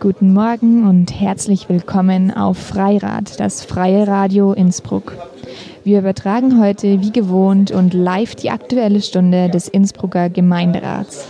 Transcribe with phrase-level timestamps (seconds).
[0.00, 5.12] Guten Morgen und herzlich willkommen auf Freirad, das freie Radio Innsbruck.
[5.84, 11.26] Wir übertragen heute wie gewohnt und live die aktuelle Stunde des Innsbrucker Gemeinderats.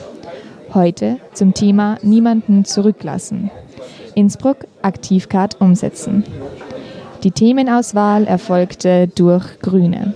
[0.72, 3.50] Heute zum Thema Niemanden zurücklassen.
[4.14, 6.22] Innsbruck Aktivcard umsetzen.
[7.24, 10.14] Die Themenauswahl erfolgte durch Grüne.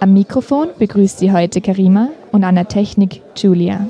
[0.00, 3.86] Am Mikrofon begrüßt Sie heute Karima und an der Technik Julia.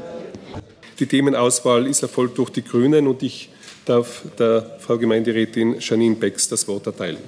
[0.98, 3.48] Die Themenauswahl ist erfolgt durch die Grünen und ich
[3.91, 7.19] darf der Frau Gemeinderätin Janine Becks das Wort erteilen.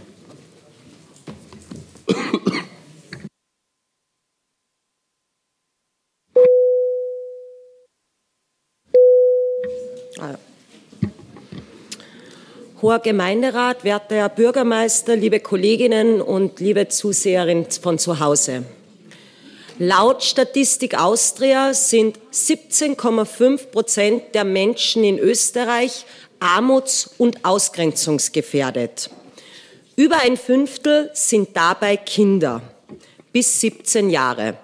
[12.81, 18.65] Hoher Gemeinderat, werter Herr Bürgermeister, liebe Kolleginnen und liebe Zuseherinnen von zu Hause.
[19.79, 26.05] Laut Statistik Austria sind 17,5 Prozent der Menschen in Österreich
[26.43, 29.11] armuts- und ausgrenzungsgefährdet.
[29.97, 32.61] Über ein Fünftel sind dabei Kinder
[33.33, 34.57] bis 17 Jahre.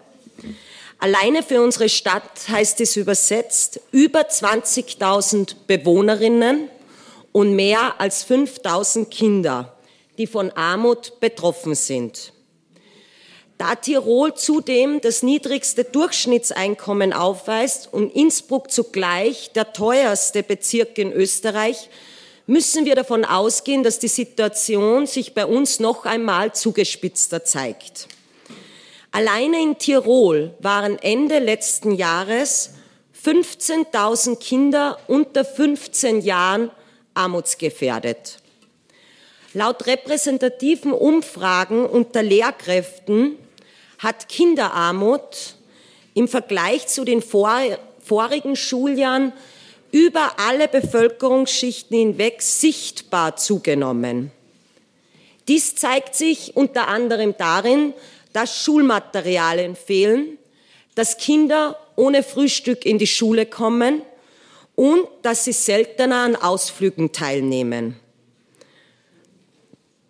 [0.98, 6.68] Alleine für unsere Stadt heißt es übersetzt über 20.000 Bewohnerinnen
[7.30, 9.76] und mehr als 5.000 Kinder,
[10.18, 12.32] die von Armut betroffen sind.
[13.58, 21.90] Da Tirol zudem das niedrigste Durchschnittseinkommen aufweist und Innsbruck zugleich der teuerste Bezirk in Österreich,
[22.46, 28.06] müssen wir davon ausgehen, dass die Situation sich bei uns noch einmal zugespitzter zeigt.
[29.10, 32.70] Alleine in Tirol waren Ende letzten Jahres
[33.24, 36.70] 15.000 Kinder unter 15 Jahren
[37.14, 38.38] armutsgefährdet.
[39.52, 43.36] Laut repräsentativen Umfragen unter Lehrkräften
[43.98, 45.54] hat Kinderarmut
[46.14, 47.60] im Vergleich zu den vor,
[48.02, 49.32] vorigen Schuljahren
[49.90, 54.30] über alle Bevölkerungsschichten hinweg sichtbar zugenommen.
[55.48, 57.94] Dies zeigt sich unter anderem darin,
[58.32, 60.38] dass Schulmaterialien fehlen,
[60.94, 64.02] dass Kinder ohne Frühstück in die Schule kommen
[64.74, 67.98] und dass sie seltener an Ausflügen teilnehmen.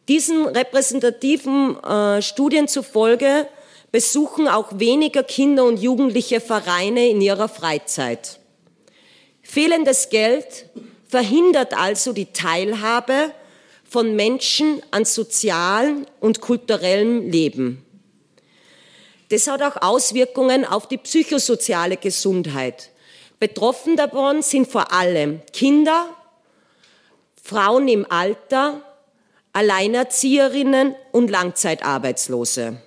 [0.09, 3.47] Diesen repräsentativen äh, Studien zufolge
[3.93, 8.39] besuchen auch weniger Kinder und Jugendliche Vereine in ihrer Freizeit.
[9.43, 10.67] Fehlendes Geld
[11.09, 13.33] verhindert also die Teilhabe
[13.85, 17.85] von Menschen an sozialem und kulturellem Leben.
[19.31, 22.91] Das hat auch Auswirkungen auf die psychosoziale Gesundheit.
[23.39, 26.09] Betroffen davon sind vor allem Kinder,
[27.43, 28.83] Frauen im Alter,
[29.53, 32.83] Alleinerzieherinnen und Langzeitarbeitslose.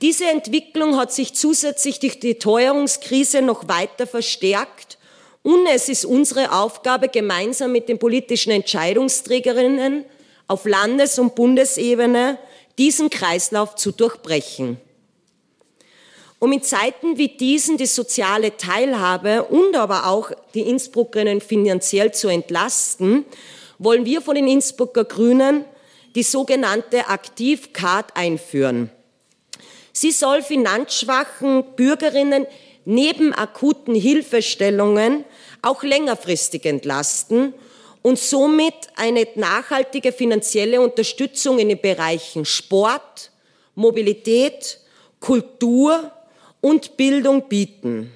[0.00, 4.98] Diese Entwicklung hat sich zusätzlich durch die Teuerungskrise noch weiter verstärkt
[5.42, 10.04] und es ist unsere Aufgabe, gemeinsam mit den politischen Entscheidungsträgerinnen
[10.46, 12.38] auf Landes- und Bundesebene
[12.76, 14.80] diesen Kreislauf zu durchbrechen.
[16.38, 22.28] Um in Zeiten wie diesen die soziale Teilhabe und aber auch die Innsbruckerinnen finanziell zu
[22.28, 23.24] entlasten,
[23.78, 25.64] wollen wir von den Innsbrucker Grünen
[26.14, 28.90] die sogenannte Aktivcard einführen.
[30.00, 32.46] Sie soll finanzschwachen Bürgerinnen
[32.84, 35.24] neben akuten Hilfestellungen
[35.60, 37.52] auch längerfristig entlasten
[38.02, 43.32] und somit eine nachhaltige finanzielle Unterstützung in den Bereichen Sport,
[43.74, 44.78] Mobilität,
[45.18, 46.12] Kultur
[46.60, 48.12] und Bildung bieten.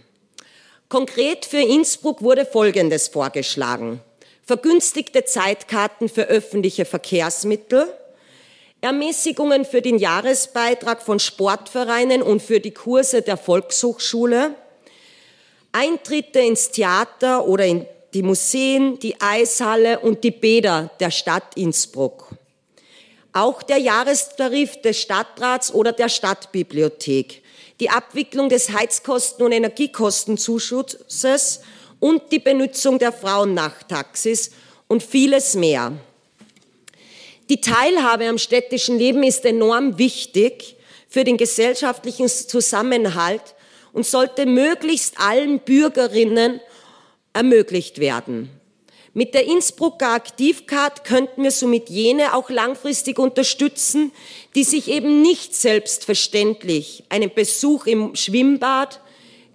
[0.88, 4.00] Konkret für Innsbruck wurde Folgendes vorgeschlagen.
[4.44, 7.92] Vergünstigte Zeitkarten für öffentliche Verkehrsmittel,
[8.82, 14.56] Ermäßigungen für den Jahresbeitrag von Sportvereinen und für die Kurse der Volkshochschule,
[15.70, 22.30] Eintritte ins Theater oder in die Museen, die Eishalle und die Bäder der Stadt Innsbruck.
[23.32, 27.40] Auch der Jahrestarif des Stadtrats oder der Stadtbibliothek,
[27.78, 31.60] die Abwicklung des Heizkosten- und Energiekostenzuschusses
[32.00, 34.50] und die Benutzung der Frauennachttaxis
[34.88, 35.92] und vieles mehr.
[37.52, 40.74] Die Teilhabe am städtischen Leben ist enorm wichtig
[41.06, 43.42] für den gesellschaftlichen Zusammenhalt
[43.92, 46.62] und sollte möglichst allen Bürgerinnen
[47.34, 48.48] ermöglicht werden.
[49.12, 54.12] Mit der Innsbrucker Aktivcard könnten wir somit jene auch langfristig unterstützen,
[54.54, 59.02] die sich eben nicht selbstverständlich einen Besuch im Schwimmbad,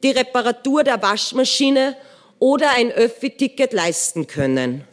[0.03, 1.97] die Reparatur der Waschmaschine
[2.37, 4.83] oder ein Öffi-Ticket leisten können.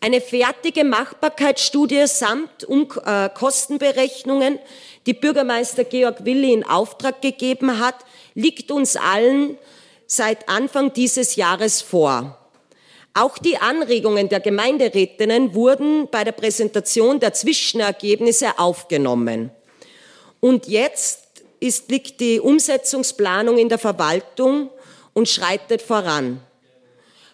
[0.00, 4.58] Eine fertige Machbarkeitsstudie samt um, äh, Kostenberechnungen,
[5.06, 7.96] die Bürgermeister Georg Willi in Auftrag gegeben hat,
[8.34, 9.56] liegt uns allen
[10.06, 12.38] seit Anfang dieses Jahres vor.
[13.14, 19.50] Auch die Anregungen der Gemeinderätinnen wurden bei der Präsentation der Zwischenergebnisse aufgenommen.
[20.40, 21.20] Und jetzt
[21.58, 24.70] ist, liegt die Umsetzungsplanung in der Verwaltung
[25.14, 26.42] und schreitet voran.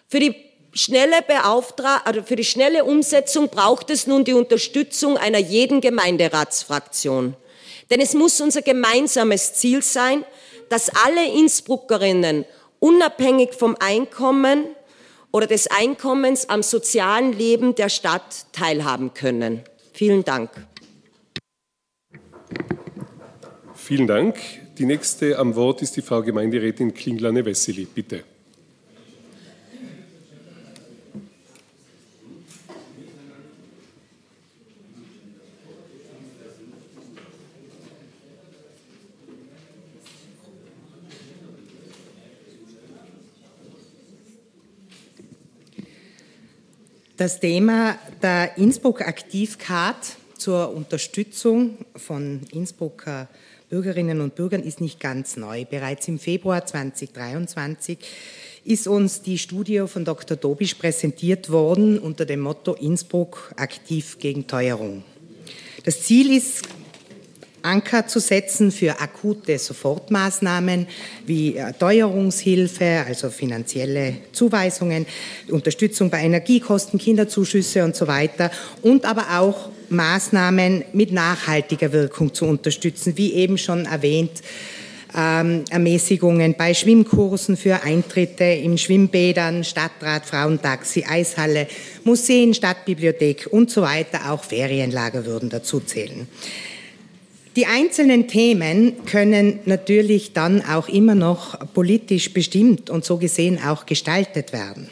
[0.07, 0.42] Für die
[0.73, 7.35] schnelle Beauftra also für die schnelle Umsetzung braucht es nun die Unterstützung einer jeden Gemeinderatsfraktion.
[7.89, 10.25] Denn es muss unser gemeinsames Ziel sein,
[10.69, 12.45] dass alle Innsbruckerinnen
[12.79, 14.65] unabhängig vom Einkommen
[15.31, 19.61] oder des Einkommens am sozialen Leben der Stadt teilhaben können.
[19.93, 20.49] Vielen Dank.
[23.75, 24.37] Vielen Dank.
[24.77, 27.85] Die nächste am Wort ist die Frau Gemeinderätin Klinglane-Wessely.
[27.85, 28.23] Bitte.
[47.23, 53.29] Das Thema der Innsbruck Aktivcard zur Unterstützung von Innsbrucker
[53.69, 55.63] Bürgerinnen und Bürgern ist nicht ganz neu.
[55.63, 57.97] Bereits im Februar 2023
[58.65, 60.35] ist uns die Studie von Dr.
[60.35, 65.05] Dobisch präsentiert worden unter dem Motto Innsbruck aktiv gegen Teuerung.
[65.85, 66.67] Das Ziel ist
[67.63, 70.87] Anker zu setzen für akute Sofortmaßnahmen
[71.25, 75.05] wie äh, Teuerungshilfe, also finanzielle Zuweisungen,
[75.49, 78.51] Unterstützung bei Energiekosten, Kinderzuschüsse und so weiter
[78.81, 84.41] und aber auch Maßnahmen mit nachhaltiger Wirkung zu unterstützen, wie eben schon erwähnt,
[85.15, 91.67] ähm, Ermäßigungen bei Schwimmkursen für Eintritte in Schwimmbädern, Stadtrat, Frauentaxi, Eishalle,
[92.03, 94.31] Museen, Stadtbibliothek und so weiter.
[94.31, 96.27] Auch Ferienlager würden dazu zählen.
[97.55, 103.85] Die einzelnen Themen können natürlich dann auch immer noch politisch bestimmt und so gesehen auch
[103.85, 104.89] gestaltet werden.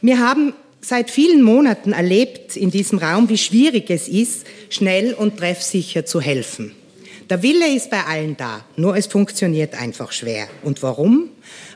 [0.00, 5.36] Wir haben seit vielen Monaten erlebt in diesem Raum, wie schwierig es ist, schnell und
[5.36, 6.72] treffsicher zu helfen.
[7.28, 10.48] Der Wille ist bei allen da, nur es funktioniert einfach schwer.
[10.62, 11.28] Und warum?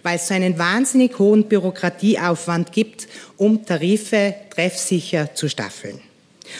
[0.02, 6.00] Weil es so einen wahnsinnig hohen Bürokratieaufwand gibt, um Tarife treffsicher zu staffeln.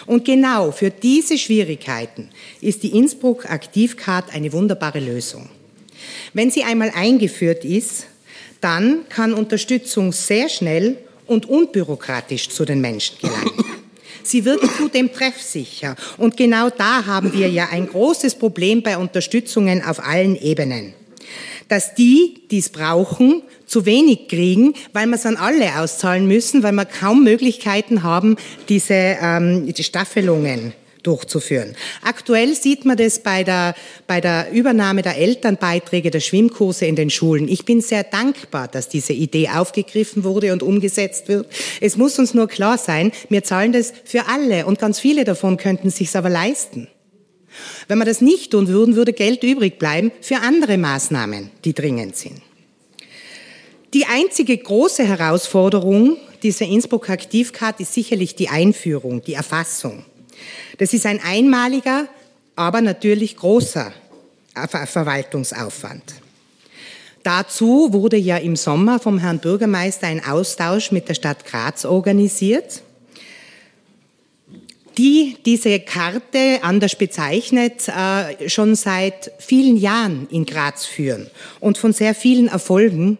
[0.06, 5.48] Und genau für diese Schwierigkeiten ist die Innsbruck Aktivcard eine wunderbare Lösung.
[6.32, 8.06] Wenn sie einmal eingeführt ist,
[8.60, 13.64] dann kann Unterstützung sehr schnell und unbürokratisch zu den Menschen gelangen.
[14.22, 15.96] Sie wird zudem treffsicher.
[16.18, 20.94] Und genau da haben wir ja ein großes Problem bei Unterstützungen auf allen Ebenen.
[21.70, 26.62] Dass die, die es brauchen, zu wenig kriegen, weil wir es an alle auszahlen müssen,
[26.62, 28.36] weil wir kaum Möglichkeiten haben,
[28.68, 31.74] diese ähm, die Staffelungen durchzuführen.
[32.02, 33.74] Aktuell sieht man das bei der,
[34.06, 37.48] bei der Übernahme der Elternbeiträge der Schwimmkurse in den Schulen.
[37.48, 41.46] Ich bin sehr dankbar, dass diese Idee aufgegriffen wurde und umgesetzt wird.
[41.80, 45.56] Es muss uns nur klar sein, wir zahlen das für alle und ganz viele davon
[45.56, 46.88] könnten es sich aber leisten.
[47.88, 52.16] Wenn wir das nicht tun würden, würde Geld übrig bleiben für andere Maßnahmen, die dringend
[52.16, 52.40] sind.
[53.92, 60.04] Die einzige große Herausforderung dieser Innsbruck Aktivcard ist sicherlich die Einführung, die Erfassung.
[60.78, 62.08] Das ist ein einmaliger,
[62.56, 63.92] aber natürlich großer
[64.54, 66.02] Verwaltungsaufwand.
[67.22, 72.82] Dazu wurde ja im Sommer vom Herrn Bürgermeister ein Austausch mit der Stadt Graz organisiert,
[75.00, 81.94] die diese Karte anders bezeichnet äh, schon seit vielen Jahren in Graz führen und von
[81.94, 83.16] sehr vielen Erfolgen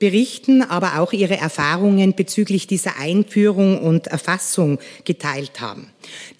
[0.00, 5.88] berichten, aber auch ihre Erfahrungen bezüglich dieser Einführung und Erfassung geteilt haben.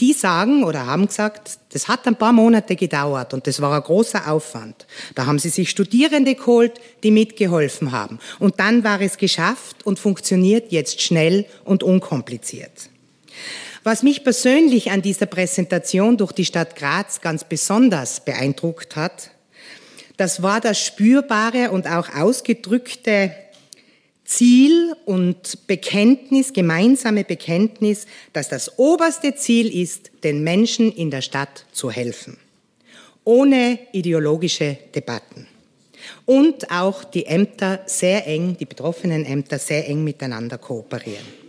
[0.00, 3.83] Die sagen oder haben gesagt, das hat ein paar Monate gedauert und das war ein
[3.83, 4.88] großer Aufwand.
[5.14, 8.19] Da haben sie sich Studierende geholt, die mitgeholfen haben.
[8.40, 12.90] Und dann war es geschafft und funktioniert jetzt schnell und unkompliziert.
[13.85, 19.31] Was mich persönlich an dieser Präsentation durch die Stadt Graz ganz besonders beeindruckt hat,
[20.17, 23.35] das war das spürbare und auch ausgedrückte
[24.25, 31.67] Ziel und Bekenntnis, gemeinsame Bekenntnis, dass das oberste Ziel ist, den Menschen in der Stadt
[31.73, 32.38] zu helfen.
[33.25, 35.47] Ohne ideologische Debatten.
[36.25, 41.43] Und auch die Ämter sehr eng, die betroffenen Ämter sehr eng miteinander kooperieren.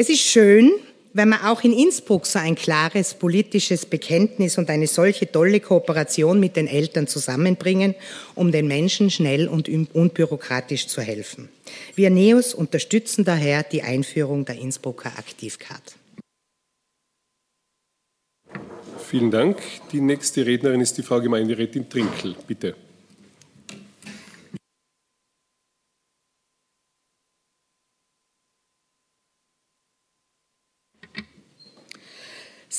[0.00, 0.70] Es ist schön,
[1.12, 6.38] wenn wir auch in Innsbruck so ein klares politisches Bekenntnis und eine solche tolle Kooperation
[6.38, 7.96] mit den Eltern zusammenbringen,
[8.36, 11.48] um den Menschen schnell und unbürokratisch zu helfen.
[11.96, 15.96] Wir NEOS unterstützen daher die Einführung der Innsbrucker Aktivcard.
[19.04, 19.58] Vielen Dank.
[19.90, 22.36] Die nächste Rednerin ist die Frau Gemeinderätin Trinkel.
[22.46, 22.76] Bitte.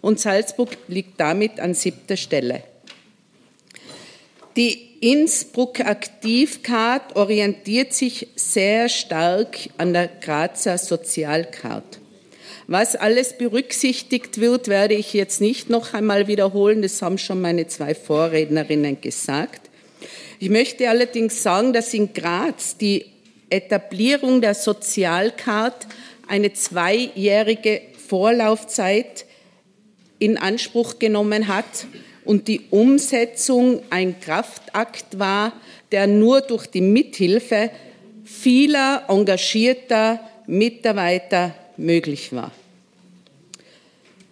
[0.01, 2.63] und Salzburg liegt damit an siebter Stelle.
[4.55, 11.99] Die Innsbruck Aktivcard orientiert sich sehr stark an der Grazer Sozialcard.
[12.67, 16.83] Was alles berücksichtigt wird, werde ich jetzt nicht noch einmal wiederholen.
[16.83, 19.69] Das haben schon meine zwei Vorrednerinnen gesagt.
[20.37, 23.07] Ich möchte allerdings sagen, dass in Graz die
[23.49, 25.87] Etablierung der Sozialcard
[26.27, 29.25] eine zweijährige Vorlaufzeit
[30.19, 31.87] in Anspruch genommen hat
[32.25, 35.53] und die Umsetzung ein Kraftakt war,
[35.91, 37.69] der nur durch die Mithilfe
[38.23, 42.51] vieler engagierter Mitarbeiter möglich war.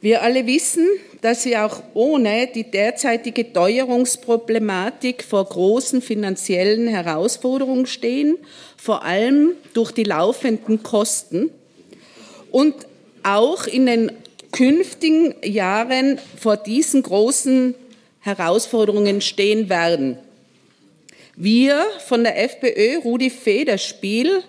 [0.01, 0.87] Wir alle wissen,
[1.21, 8.37] dass wir auch ohne die derzeitige Teuerungsproblematik vor großen finanziellen Herausforderungen stehen,
[8.77, 11.51] vor allem durch die laufenden Kosten
[12.49, 12.73] und
[13.21, 14.11] auch in den
[14.51, 17.75] künftigen Jahren vor diesen großen
[18.21, 20.17] Herausforderungen stehen werden.
[21.35, 24.43] Wir von der FPÖ, Rudi Federspiel,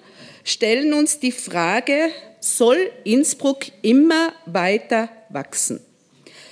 [0.45, 2.11] stellen uns die Frage,
[2.41, 5.81] soll Innsbruck immer weiter wachsen?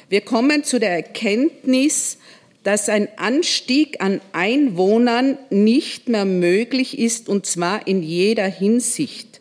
[0.08, 2.18] Wir kommen zu der Erkenntnis,
[2.62, 9.40] dass ein Anstieg an Einwohnern nicht mehr möglich ist, und zwar in jeder Hinsicht.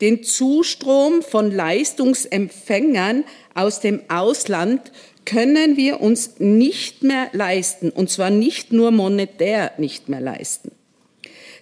[0.00, 3.24] Den Zustrom von Leistungsempfängern
[3.54, 4.80] aus dem Ausland
[5.30, 10.72] können wir uns nicht mehr leisten, und zwar nicht nur monetär nicht mehr leisten.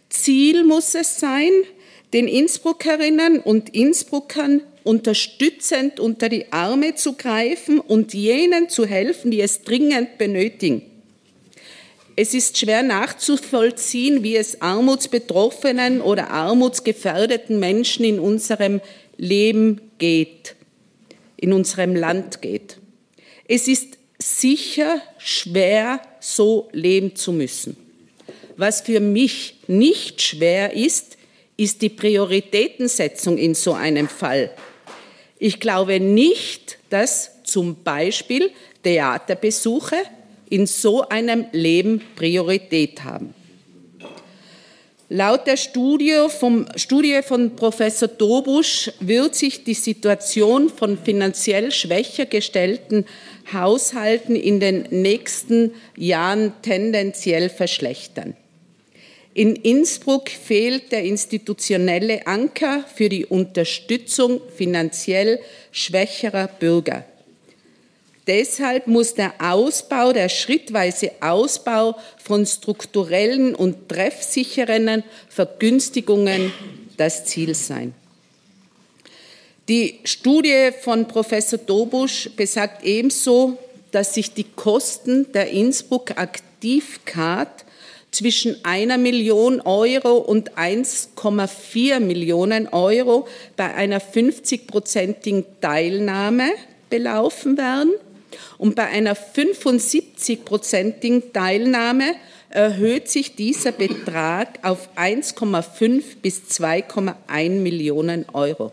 [0.08, 1.50] Ziel muss es sein,
[2.14, 9.42] den Innsbruckerinnen und Innsbruckern unterstützend unter die Arme zu greifen und jenen zu helfen, die
[9.42, 10.80] es dringend benötigen.
[12.16, 18.80] Es ist schwer nachzuvollziehen, wie es armutsbetroffenen oder armutsgefährdeten Menschen in unserem
[19.18, 20.56] Leben geht,
[21.36, 22.78] in unserem Land geht.
[23.50, 27.76] Es ist sicher schwer, so leben zu müssen.
[28.58, 31.16] Was für mich nicht schwer ist,
[31.56, 34.50] ist die Prioritätensetzung in so einem Fall.
[35.38, 38.50] Ich glaube nicht, dass zum Beispiel
[38.82, 39.96] Theaterbesuche
[40.50, 43.34] in so einem Leben Priorität haben.
[45.10, 52.26] Laut der Studie, vom, Studie von Professor Dobusch wird sich die Situation von finanziell schwächer
[52.26, 53.06] gestellten
[53.52, 58.36] Haushalten in den nächsten Jahren tendenziell verschlechtern.
[59.34, 65.38] In Innsbruck fehlt der institutionelle Anker für die Unterstützung finanziell
[65.70, 67.04] schwächerer Bürger.
[68.26, 76.52] Deshalb muss der Ausbau, der schrittweise Ausbau von strukturellen und treffsicheren Vergünstigungen
[76.98, 77.94] das Ziel sein.
[79.68, 83.58] Die Studie von Professor Dobusch besagt ebenso,
[83.90, 87.66] dass sich die Kosten der Innsbruck Aktivcard
[88.10, 96.48] zwischen einer Million Euro und 1,4 Millionen Euro bei einer 50-prozentigen Teilnahme
[96.88, 97.92] belaufen werden.
[98.56, 102.14] Und bei einer 75-prozentigen Teilnahme
[102.48, 108.72] erhöht sich dieser Betrag auf 1,5 bis 2,1 Millionen Euro.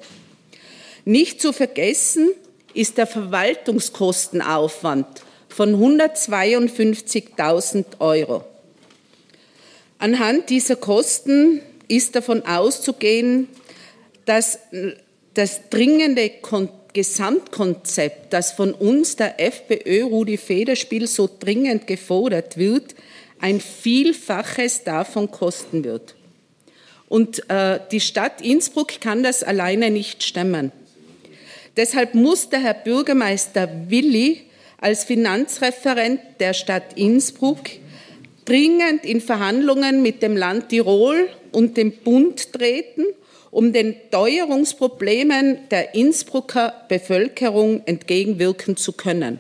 [1.06, 2.32] Nicht zu vergessen
[2.74, 5.06] ist der Verwaltungskostenaufwand
[5.48, 8.44] von 152.000 Euro.
[10.00, 13.48] Anhand dieser Kosten ist davon auszugehen,
[14.26, 14.58] dass
[15.36, 16.32] das dringende
[16.92, 22.96] Gesamtkonzept, das von uns der FPÖ Rudi Federspiel so dringend gefordert wird,
[23.40, 26.16] ein Vielfaches davon kosten wird.
[27.08, 30.72] Und äh, die Stadt Innsbruck kann das alleine nicht stemmen.
[31.78, 34.44] Deshalb muss der Herr Bürgermeister Willi
[34.80, 37.62] als Finanzreferent der Stadt Innsbruck
[38.46, 43.06] dringend in Verhandlungen mit dem Land Tirol und dem Bund treten,
[43.52, 49.40] um den Teuerungsproblemen der Innsbrucker Bevölkerung entgegenwirken zu können.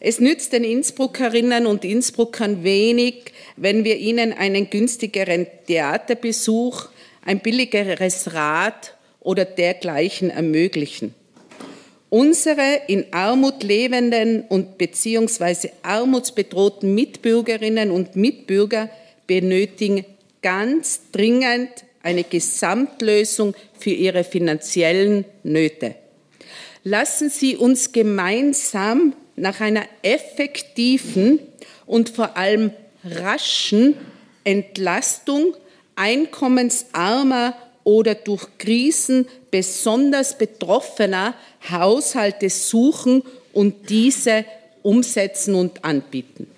[0.00, 6.88] Es nützt den Innsbruckerinnen und Innsbruckern wenig, wenn wir ihnen einen günstigeren Theaterbesuch,
[7.24, 8.93] ein billigeres Rad
[9.24, 11.14] oder dergleichen ermöglichen.
[12.10, 18.88] Unsere in Armut lebenden und beziehungsweise armutsbedrohten Mitbürgerinnen und Mitbürger
[19.26, 20.04] benötigen
[20.40, 21.70] ganz dringend
[22.04, 25.96] eine Gesamtlösung für ihre finanziellen Nöte.
[26.84, 31.40] Lassen Sie uns gemeinsam nach einer effektiven
[31.86, 32.70] und vor allem
[33.02, 33.96] raschen
[34.44, 35.54] Entlastung
[35.96, 37.54] einkommensarmer
[37.84, 41.34] oder durch Krisen besonders betroffener
[41.70, 43.22] Haushalte suchen
[43.52, 44.44] und diese
[44.82, 46.48] umsetzen und anbieten.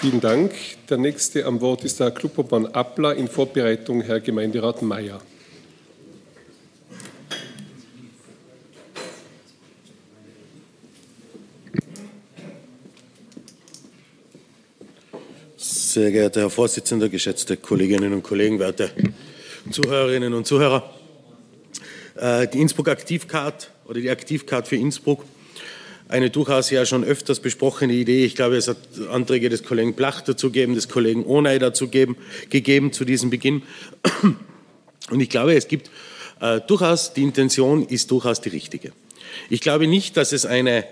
[0.00, 0.52] Vielen Dank.
[0.88, 5.20] Der nächste am Wort ist Herr Kluppermann Appler in Vorbereitung Herr Gemeinderat Mayer.
[15.92, 18.90] Sehr geehrter Herr Vorsitzender, geschätzte Kolleginnen und Kollegen, werte
[19.70, 20.90] Zuhörerinnen und Zuhörer.
[22.14, 25.22] Äh, die Innsbruck Aktivcard oder die Aktivcard für Innsbruck,
[26.08, 28.24] eine durchaus ja schon öfters besprochene Idee.
[28.24, 28.78] Ich glaube, es hat
[29.10, 32.16] Anträge des Kollegen Blach dazu gegeben, des Kollegen Ohnei dazu geben,
[32.48, 33.60] gegeben zu diesem Beginn.
[35.10, 35.90] Und ich glaube, es gibt
[36.40, 38.92] äh, durchaus, die Intention ist durchaus die richtige.
[39.50, 40.86] Ich glaube nicht, dass es eine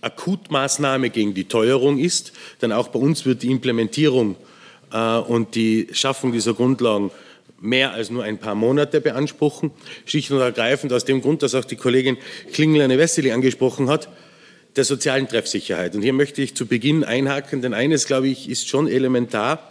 [0.00, 2.32] Akutmaßnahme gegen die Teuerung ist,
[2.62, 4.36] denn auch bei uns wird die Implementierung
[4.92, 7.10] äh, und die Schaffung dieser Grundlagen
[7.60, 9.70] mehr als nur ein paar Monate beanspruchen.
[10.04, 12.18] Schlicht und ergreifend aus dem Grund, dass auch die Kollegin
[12.52, 14.08] Klingler-Wessely angesprochen hat,
[14.76, 15.94] der sozialen Treffsicherheit.
[15.94, 19.70] Und hier möchte ich zu Beginn einhaken, denn eines, glaube ich, ist schon elementar.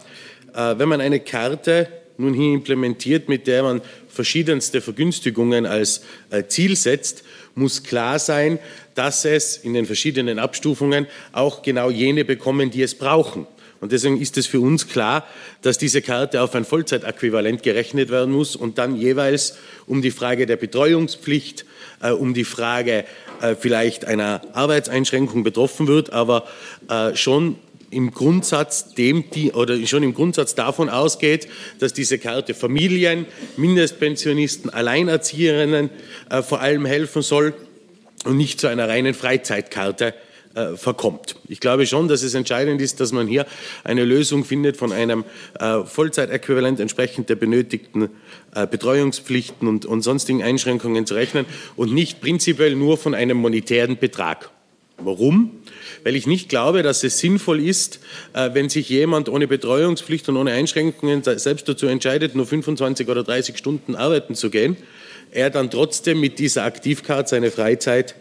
[0.54, 6.44] Äh, wenn man eine Karte nun hier implementiert, mit der man verschiedenste Vergünstigungen als äh,
[6.48, 7.24] Ziel setzt,
[7.56, 8.58] muss klar sein,
[8.94, 13.46] dass es in den verschiedenen Abstufungen auch genau jene bekommen, die es brauchen.
[13.80, 15.26] Und deswegen ist es für uns klar,
[15.62, 20.46] dass diese Karte auf ein Vollzeitäquivalent gerechnet werden muss und dann jeweils um die Frage
[20.46, 21.66] der Betreuungspflicht,
[22.02, 23.04] äh, um die Frage
[23.42, 26.46] äh, vielleicht einer Arbeitseinschränkung betroffen wird, aber
[26.88, 27.56] äh, schon
[27.90, 34.70] im Grundsatz dem die oder schon im Grundsatz davon ausgeht, dass diese Karte Familien, Mindestpensionisten,
[34.70, 35.90] Alleinerzieherinnen
[36.30, 37.54] äh, vor allem helfen soll
[38.24, 40.14] und nicht zu einer reinen Freizeitkarte
[40.56, 41.36] äh, verkommt.
[41.48, 43.44] Ich glaube schon, dass es entscheidend ist, dass man hier
[43.84, 45.24] eine Lösung findet von einem
[45.60, 48.08] äh, Vollzeitäquivalent entsprechend der benötigten
[48.54, 51.44] äh, Betreuungspflichten und, und sonstigen Einschränkungen zu rechnen
[51.76, 54.50] und nicht prinzipiell nur von einem monetären Betrag.
[54.96, 55.50] Warum?
[56.06, 57.98] Weil ich nicht glaube, dass es sinnvoll ist,
[58.32, 63.24] äh, wenn sich jemand ohne Betreuungspflicht und ohne Einschränkungen selbst dazu entscheidet, nur 25 oder
[63.24, 64.76] 30 Stunden arbeiten zu gehen,
[65.32, 68.14] er dann trotzdem mit dieser Aktivcard seine Freizeit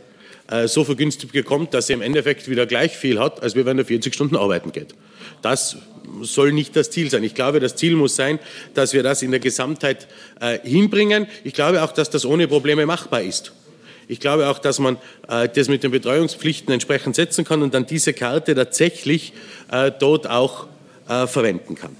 [0.50, 3.86] äh, so vergünstigt bekommt, dass er im Endeffekt wieder gleich viel hat, als wenn er
[3.86, 4.95] 40 Stunden arbeiten geht.
[5.43, 5.78] Das
[6.24, 7.24] soll nicht das Ziel sein.
[7.24, 8.39] Ich glaube, das Ziel muss sein,
[8.74, 10.08] dass wir das in der Gesamtheit
[10.41, 11.28] äh, hinbringen.
[11.43, 13.54] Ich glaube auch, dass das ohne Probleme machbar ist.
[14.08, 17.86] Ich glaube auch, dass man äh, das mit den Betreuungspflichten entsprechend setzen kann und dann
[17.86, 19.34] diese Karte tatsächlich
[19.72, 20.68] äh, dort auch
[21.08, 21.96] äh, verwenden kann.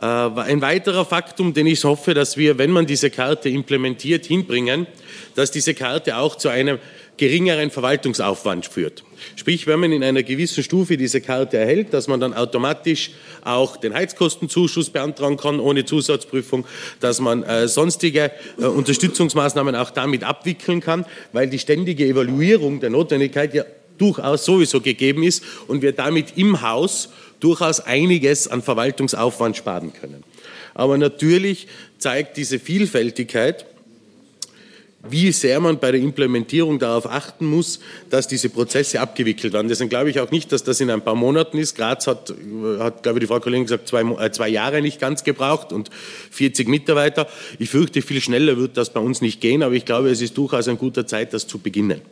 [0.00, 4.86] Äh, ein weiterer Faktum, den ich hoffe, dass wir, wenn man diese Karte implementiert, hinbringen,
[5.34, 6.78] dass diese Karte auch zu einem
[7.20, 9.04] geringeren Verwaltungsaufwand führt.
[9.36, 13.10] Sprich, wenn man in einer gewissen Stufe diese Karte erhält, dass man dann automatisch
[13.42, 16.64] auch den Heizkostenzuschuss beantragen kann ohne Zusatzprüfung,
[16.98, 21.04] dass man äh, sonstige äh, Unterstützungsmaßnahmen auch damit abwickeln kann,
[21.34, 23.64] weil die ständige Evaluierung der Notwendigkeit ja
[23.98, 30.24] durchaus sowieso gegeben ist und wir damit im Haus durchaus einiges an Verwaltungsaufwand sparen können.
[30.72, 33.66] Aber natürlich zeigt diese Vielfältigkeit,
[35.08, 39.68] wie sehr man bei der Implementierung darauf achten muss, dass diese Prozesse abgewickelt werden.
[39.68, 41.74] Deswegen glaube ich auch nicht, dass das in ein paar Monaten ist.
[41.74, 42.34] Graz hat,
[42.78, 45.90] hat glaube ich, die Frau Kollegin gesagt, zwei, äh, zwei Jahre nicht ganz gebraucht und
[46.30, 47.28] 40 Mitarbeiter.
[47.58, 50.36] Ich fürchte, viel schneller wird das bei uns nicht gehen, aber ich glaube, es ist
[50.36, 52.02] durchaus ein guter Zeit, das zu beginnen.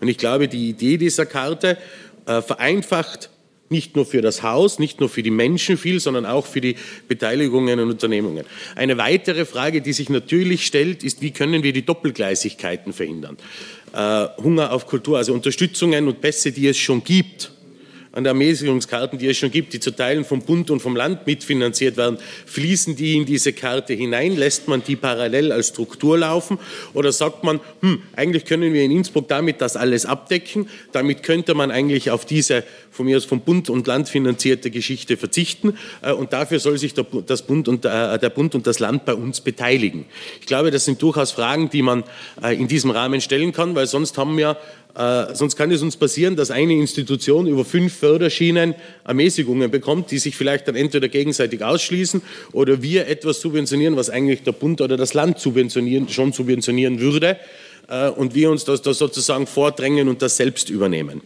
[0.00, 1.78] Und ich glaube, die Idee dieser Karte
[2.26, 3.30] äh, vereinfacht
[3.72, 6.76] nicht nur für das Haus, nicht nur für die Menschen viel, sondern auch für die
[7.08, 8.44] Beteiligungen und Unternehmungen.
[8.76, 13.36] Eine weitere Frage, die sich natürlich stellt, ist, wie können wir die Doppelgleisigkeiten verhindern?
[13.92, 17.50] Äh, Hunger auf Kultur, also Unterstützungen und Pässe, die es schon gibt,
[18.12, 21.26] an der Ermäßigungskarten, die es schon gibt, die zu Teilen vom Bund und vom Land
[21.26, 24.36] mitfinanziert werden, fließen die in diese Karte hinein?
[24.36, 26.58] Lässt man die parallel als Struktur laufen?
[26.92, 30.68] Oder sagt man, hm, eigentlich können wir in Innsbruck damit das alles abdecken?
[30.92, 35.16] Damit könnte man eigentlich auf diese von mir aus vom Bund und Land finanzierte Geschichte
[35.16, 38.78] verzichten äh, und dafür soll sich der, das Bund und, äh, der Bund und das
[38.78, 40.04] Land bei uns beteiligen.
[40.40, 42.04] Ich glaube, das sind durchaus Fragen, die man
[42.42, 44.56] äh, in diesem Rahmen stellen kann, weil sonst haben wir
[44.94, 48.74] äh, sonst kann es uns passieren, dass eine Institution über fünf Förderschienen
[49.04, 52.20] Ermäßigungen bekommt, die sich vielleicht dann entweder gegenseitig ausschließen
[52.52, 57.38] oder wir etwas subventionieren, was eigentlich der Bund oder das Land subventionieren, schon subventionieren würde
[57.88, 61.22] äh, und wir uns das, das sozusagen vordrängen und das selbst übernehmen.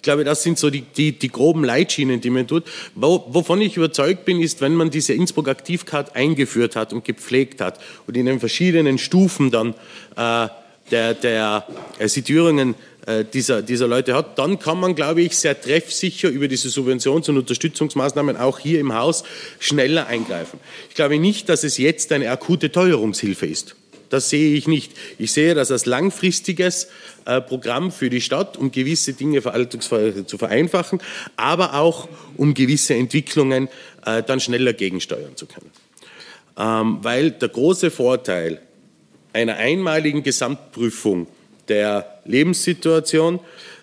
[0.00, 2.64] Ich glaube, das sind so die, die, die groben Leitschienen, die man tut.
[2.94, 7.60] Wo, wovon ich überzeugt bin, ist, wenn man diese Innsbruck Aktivcard eingeführt hat und gepflegt
[7.60, 9.74] hat und in den verschiedenen Stufen dann
[10.16, 10.48] äh,
[10.90, 11.66] der, der
[11.98, 16.48] äh, Situierungen äh, dieser, dieser Leute hat, dann kann man, glaube ich, sehr treffsicher über
[16.48, 19.22] diese Subventions- und Unterstützungsmaßnahmen auch hier im Haus
[19.58, 20.60] schneller eingreifen.
[20.88, 23.76] Ich glaube nicht, dass es jetzt eine akute Teuerungshilfe ist.
[24.10, 24.92] Das sehe ich nicht.
[25.18, 26.88] Ich sehe das als langfristiges
[27.24, 31.00] äh, Programm für die Stadt, um gewisse Dinge zu vereinfachen,
[31.36, 33.68] aber auch um gewisse Entwicklungen
[34.04, 35.70] äh, dann schneller gegensteuern zu können.
[36.58, 38.60] Ähm, weil der große Vorteil
[39.32, 41.28] einer einmaligen Gesamtprüfung
[41.68, 43.38] der Lebenssituation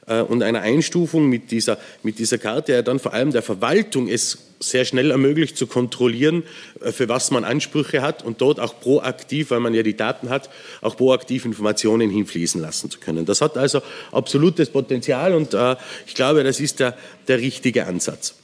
[0.08, 4.08] äh, und einer Einstufung mit dieser, mit dieser Karte ja dann vor allem der Verwaltung
[4.10, 6.44] es sehr schnell ermöglicht zu kontrollieren,
[6.82, 10.30] äh, für was man Ansprüche hat und dort auch proaktiv, weil man ja die Daten
[10.30, 10.50] hat,
[10.82, 13.26] auch proaktiv Informationen hinfließen lassen zu können.
[13.26, 18.36] Das hat also absolutes Potenzial und äh, ich glaube, das ist der, der richtige Ansatz.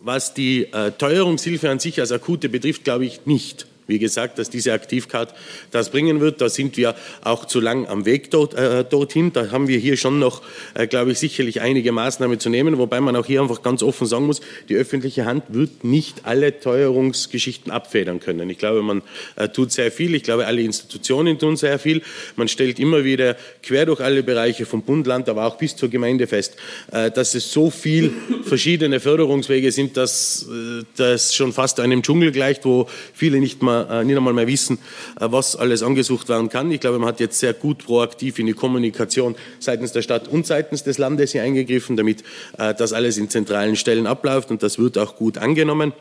[0.00, 4.50] Was die äh, Teuerungshilfe an sich als akute betrifft, glaube ich nicht wie gesagt, dass
[4.50, 5.34] diese Aktivcard
[5.70, 6.40] das bringen wird.
[6.40, 9.32] Da sind wir auch zu lang am Weg dort, äh, dorthin.
[9.32, 10.42] Da haben wir hier schon noch,
[10.74, 14.06] äh, glaube ich, sicherlich einige Maßnahmen zu nehmen, wobei man auch hier einfach ganz offen
[14.06, 18.50] sagen muss, die öffentliche Hand wird nicht alle Teuerungsgeschichten abfedern können.
[18.50, 19.02] Ich glaube, man
[19.36, 20.14] äh, tut sehr viel.
[20.14, 22.02] Ich glaube, alle Institutionen tun sehr viel.
[22.36, 25.88] Man stellt immer wieder quer durch alle Bereiche vom Bund, Land, aber auch bis zur
[25.88, 26.56] Gemeinde fest,
[26.92, 28.12] äh, dass es so viel
[28.44, 33.77] verschiedene Förderungswege sind, dass äh, das schon fast einem Dschungel gleicht, wo viele nicht mal
[33.82, 34.78] äh, nicht einmal mehr wissen,
[35.20, 36.70] äh, was alles angesucht werden kann.
[36.70, 40.46] Ich glaube, man hat jetzt sehr gut proaktiv in die Kommunikation seitens der Stadt und
[40.46, 42.22] seitens des Landes hier eingegriffen, damit
[42.58, 45.92] äh, das alles in zentralen Stellen abläuft und das wird auch gut angenommen.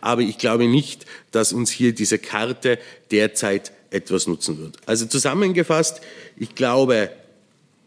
[0.00, 2.78] Aber ich glaube nicht, dass uns hier diese Karte
[3.10, 4.76] derzeit etwas nutzen wird.
[4.86, 6.00] Also zusammengefasst,
[6.36, 7.10] ich glaube,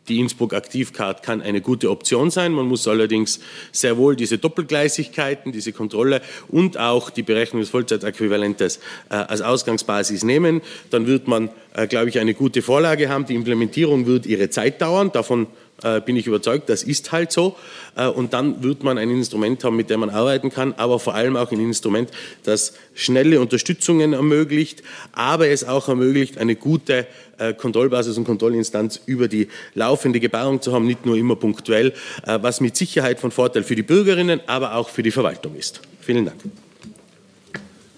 [0.07, 2.51] die Innsbruck Aktivcard kann eine gute Option sein.
[2.51, 3.39] Man muss allerdings
[3.71, 10.23] sehr wohl diese Doppelgleisigkeiten, diese Kontrolle und auch die Berechnung des Vollzeitäquivalentes äh, als Ausgangsbasis
[10.23, 10.61] nehmen.
[10.89, 13.25] Dann wird man, äh, glaube ich, eine gute Vorlage haben.
[13.25, 15.11] Die Implementierung wird ihre Zeit dauern.
[15.11, 15.47] Davon
[15.83, 17.55] äh, bin ich überzeugt, das ist halt so.
[17.95, 21.15] Äh, und dann wird man ein Instrument haben, mit dem man arbeiten kann, aber vor
[21.15, 22.09] allem auch ein Instrument,
[22.43, 27.07] das schnelle Unterstützungen ermöglicht, aber es auch ermöglicht, eine gute
[27.37, 32.61] äh, Kontrollbasis und Kontrollinstanz über die laufende Gebarung zu haben, nicht nur immer punktuell, was
[32.61, 35.81] mit Sicherheit von Vorteil für die Bürgerinnen, aber auch für die Verwaltung ist.
[35.99, 36.37] Vielen Dank.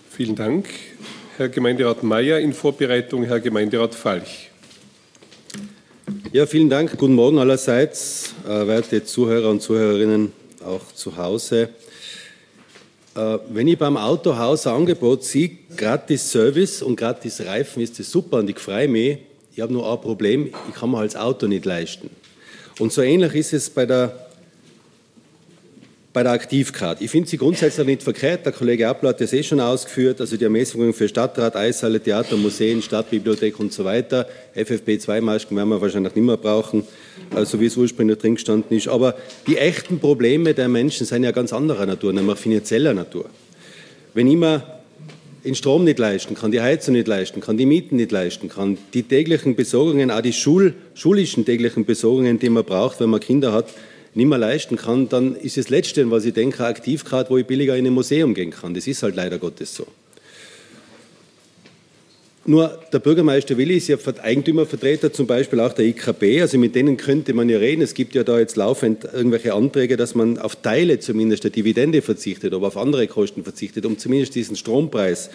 [0.10, 0.68] Vielen Dank.
[1.38, 4.50] Herr Gemeinderat Mayer in Vorbereitung, Herr Gemeinderat Falch.
[6.32, 6.98] Ja, vielen Dank.
[6.98, 10.32] Guten Morgen allerseits, äh, werte Zuhörer und Zuhörerinnen
[10.66, 11.70] auch zu Hause.
[13.14, 18.10] Äh, wenn ich beim Autohaus ein Angebot sehe, gratis Service und gratis Reifen, ist das
[18.10, 19.18] super und ich freue mich.
[19.54, 22.10] Ich habe nur ein Problem, ich kann mir als Auto nicht leisten.
[22.80, 24.27] Und so ähnlich ist es bei der
[26.18, 27.00] bei der Aktivcard.
[27.00, 28.44] Ich finde sie grundsätzlich nicht verkehrt.
[28.44, 30.20] Der Kollege Appler hat das eh schon ausgeführt.
[30.20, 34.28] Also die Ermäßigungen für Stadtrat, Eishalle, Theater, Museen, Stadtbibliothek und so weiter.
[34.56, 36.88] FFP2-Masken werden wir wahrscheinlich nicht mehr brauchen,
[37.44, 38.88] so wie es ursprünglich drin gestanden ist.
[38.88, 39.14] Aber
[39.46, 43.26] die echten Probleme der Menschen sind ja ganz anderer Natur, nämlich finanzieller Natur.
[44.16, 44.64] Wenn ich mir
[45.46, 48.80] den Strom nicht leisten kann, die Heizung nicht leisten kann, die Mieten nicht leisten kann,
[48.96, 53.54] die täglichen Besorgungen, auch die Schul schulischen täglichen Besorgungen, die man braucht, wenn man Kinder
[53.54, 53.68] hat,
[54.18, 57.46] nicht mehr leisten kann, dann ist das Letzte, was ich denke, aktiv gerade, wo ich
[57.46, 58.74] billiger in ein Museum gehen kann.
[58.74, 59.86] Das ist halt leider Gottes so.
[62.46, 66.98] Nur der Bürgermeister Willi ist ja Eigentümervertreter zum Beispiel auch der IKB, also mit denen
[66.98, 67.82] könnte man ja reden.
[67.84, 72.02] Es gibt ja da jetzt laufend irgendwelche Anträge, dass man auf Teile zumindest der Dividende
[72.02, 75.30] verzichtet, aber auf andere Kosten verzichtet, um zumindest diesen Strompreis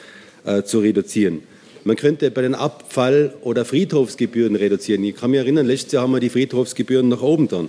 [0.45, 1.43] äh, zu reduzieren.
[1.85, 5.05] Man könnte bei den Abfall- oder Friedhofsgebühren reduzieren.
[5.05, 7.69] Ich kann mich erinnern, letztes Jahr haben wir die Friedhofsgebühren nach oben dann.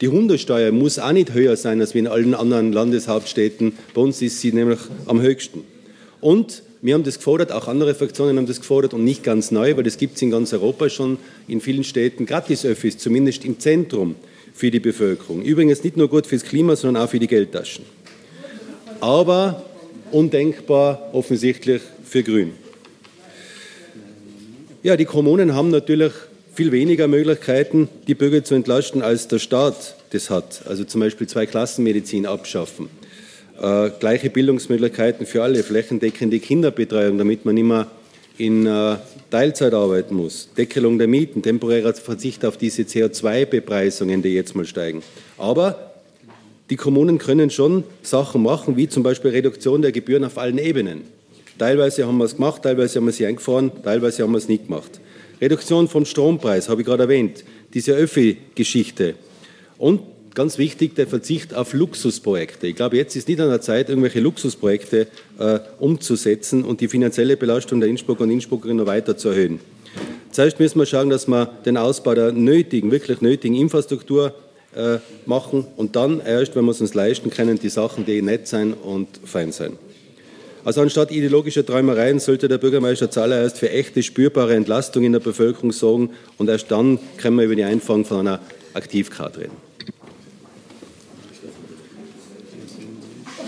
[0.00, 3.72] Die Hundesteuer muss auch nicht höher sein als in allen anderen Landeshauptstädten.
[3.94, 5.64] Bei uns ist sie nämlich am höchsten.
[6.20, 9.76] Und wir haben das gefordert, auch andere Fraktionen haben das gefordert und nicht ganz neu,
[9.76, 11.16] weil das gibt es in ganz Europa schon
[11.48, 14.16] in vielen Städten Gratis-Öffis, zumindest im Zentrum
[14.52, 15.42] für die Bevölkerung.
[15.42, 17.84] Übrigens nicht nur gut fürs Klima, sondern auch für die Geldtaschen.
[19.00, 19.64] Aber
[20.12, 22.52] undenkbar offensichtlich für Grün.
[24.82, 26.12] Ja, die Kommunen haben natürlich
[26.56, 30.62] viel weniger Möglichkeiten, die Bürger zu entlasten, als der Staat das hat.
[30.66, 32.88] Also zum Beispiel zwei Klassenmedizin abschaffen
[33.60, 37.88] äh, gleiche Bildungsmöglichkeiten für alle, flächendeckende Kinderbetreuung, damit man immer
[38.38, 38.96] in äh,
[39.30, 45.02] Teilzeit arbeiten muss, Deckelung der Mieten, temporärer Verzicht auf diese CO2-Bepreisungen, die jetzt mal steigen.
[45.38, 45.92] Aber
[46.68, 51.02] die Kommunen können schon Sachen machen, wie zum Beispiel Reduktion der Gebühren auf allen Ebenen.
[51.58, 54.66] Teilweise haben wir es gemacht, teilweise haben wir sie eingefahren, teilweise haben wir es nicht
[54.66, 55.00] gemacht.
[55.40, 57.44] Reduktion vom Strompreis, habe ich gerade erwähnt,
[57.74, 59.14] diese Öffi-Geschichte.
[59.78, 60.00] Und
[60.34, 62.66] ganz wichtig, der Verzicht auf Luxusprojekte.
[62.66, 67.36] Ich glaube, jetzt ist nicht an der Zeit, irgendwelche Luxusprojekte äh, umzusetzen und die finanzielle
[67.36, 69.60] Belastung der Innsbrucker und Innsbruckerinnen weiter zu erhöhen.
[70.30, 74.34] Zuerst müssen wir schauen, dass wir den Ausbau der nötigen, wirklich nötigen Infrastruktur
[74.74, 78.46] äh, machen und dann erst, wenn wir es uns leisten können, die Sachen, die nett
[78.46, 79.78] sein und fein sein.
[80.66, 85.70] Also anstatt ideologischer Träumereien sollte der Bürgermeister zuallererst für echte, spürbare Entlastung in der Bevölkerung
[85.70, 88.40] sorgen und erst dann können wir über die Einführung von einer
[88.74, 89.56] Aktivkarte reden.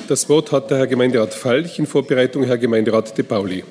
[0.07, 3.65] Das Wort hat der Herr Gemeinderat Falch in Vorbereitung Herr Gemeinderat De Pauli.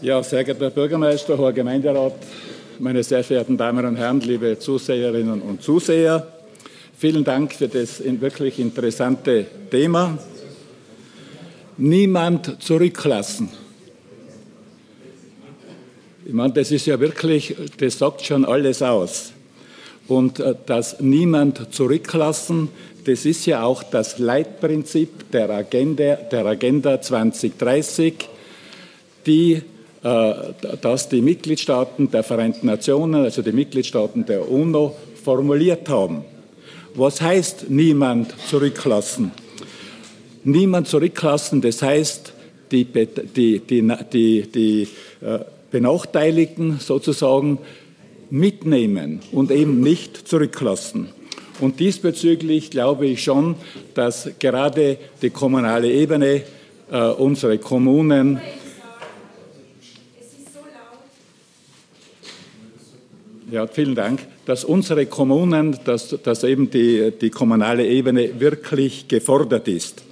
[0.00, 2.14] Ja, sehr geehrter Herr Bürgermeister, Herr Gemeinderat,
[2.80, 6.26] meine sehr verehrten Damen und Herren, liebe Zuseherinnen und Zuseher,
[6.96, 10.18] vielen Dank für das wirklich interessante Thema.
[11.76, 13.50] Niemand zurücklassen.
[16.24, 19.32] Ich meine, das ist ja wirklich, das sagt schon alles aus.
[20.06, 22.68] Und äh, das Niemand zurücklassen,
[23.04, 28.28] das ist ja auch das Leitprinzip der Agenda, der Agenda 2030,
[29.26, 29.62] die,
[30.08, 36.24] äh, dass die Mitgliedstaaten der Vereinten Nationen, also die Mitgliedstaaten der UNO, formuliert haben.
[36.94, 39.32] Was heißt niemand zurücklassen?
[40.44, 42.32] Niemand zurücklassen, das heißt,
[42.72, 44.82] die, die, die, die, die
[45.20, 45.40] äh,
[45.70, 47.58] Benachteiligten sozusagen
[48.30, 51.08] mitnehmen und eben nicht zurücklassen.
[51.60, 53.56] Und diesbezüglich glaube ich schon,
[53.94, 56.42] dass gerade die kommunale Ebene,
[56.90, 58.40] äh, unsere Kommunen,
[63.50, 64.20] Ja, vielen Dank.
[64.44, 70.02] Dass unsere Kommunen, dass, dass eben die, die kommunale Ebene wirklich gefordert ist.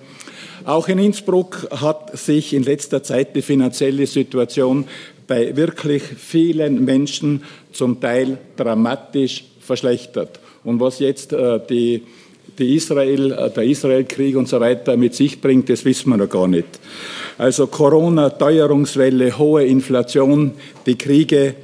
[0.65, 4.87] Auch in Innsbruck hat sich in letzter Zeit die finanzielle Situation
[5.27, 10.41] bei wirklich vielen Menschen zum Teil dramatisch verschlechtert.
[10.65, 12.05] Und was jetzt äh, die,
[12.59, 16.31] die Israel, äh, der Israelkrieg und so weiter mit sich bringt, das wissen wir noch
[16.31, 16.81] gar nicht.
[17.37, 20.53] Also Corona, Teuerungswelle, hohe Inflation,
[20.87, 21.55] die Kriege,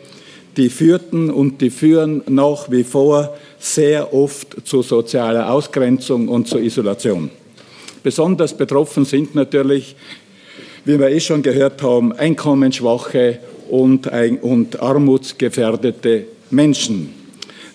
[0.56, 6.60] die führten und die führen nach wie vor sehr oft zu sozialer Ausgrenzung und zur
[6.60, 7.30] Isolation.
[8.02, 9.96] Besonders betroffen sind natürlich,
[10.84, 13.38] wie wir eh schon gehört haben, einkommensschwache
[13.70, 14.08] und,
[14.42, 17.14] und armutsgefährdete Menschen.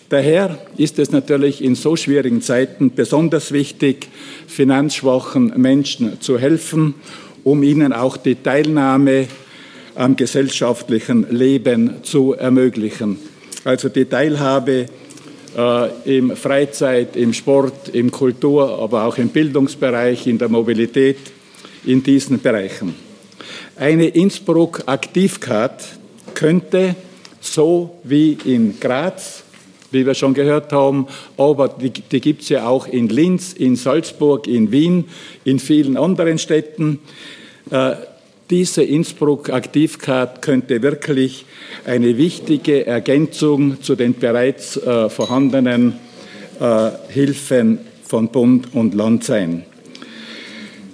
[0.09, 4.07] Daher ist es natürlich in so schwierigen Zeiten besonders wichtig,
[4.47, 6.93] finanzschwachen Menschen zu helfen,
[7.43, 9.27] um ihnen auch die Teilnahme
[9.97, 13.17] am gesellschaftlichen Leben zu ermöglichen.
[13.63, 14.86] Also die Teilhabe
[15.57, 21.17] äh, im Freizeit, im Sport, im Kultur, aber auch im Bildungsbereich, in der Mobilität,
[21.86, 22.93] in diesen Bereichen.
[23.75, 25.83] Eine Innsbruck Aktivcard
[26.36, 26.95] könnte
[27.41, 29.43] so wie in Graz,
[29.91, 31.07] wie wir schon gehört haben,
[31.38, 35.05] aber die, die gibt es ja auch in Linz, in Salzburg, in Wien,
[35.43, 36.99] in vielen anderen Städten.
[37.71, 37.95] Äh,
[38.49, 41.45] diese Innsbruck Aktivcard könnte wirklich
[41.86, 45.99] eine wichtige Ergänzung zu den bereits äh, vorhandenen
[46.60, 49.63] äh, Hilfen von Bund und Land sein.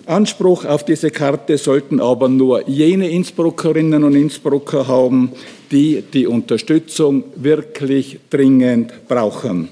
[0.06, 5.32] Anspruch auf diese Karte sollten aber nur jene Innsbruckerinnen und Innsbrucker haben,
[5.72, 9.70] die die Unterstützung wirklich dringend brauchen.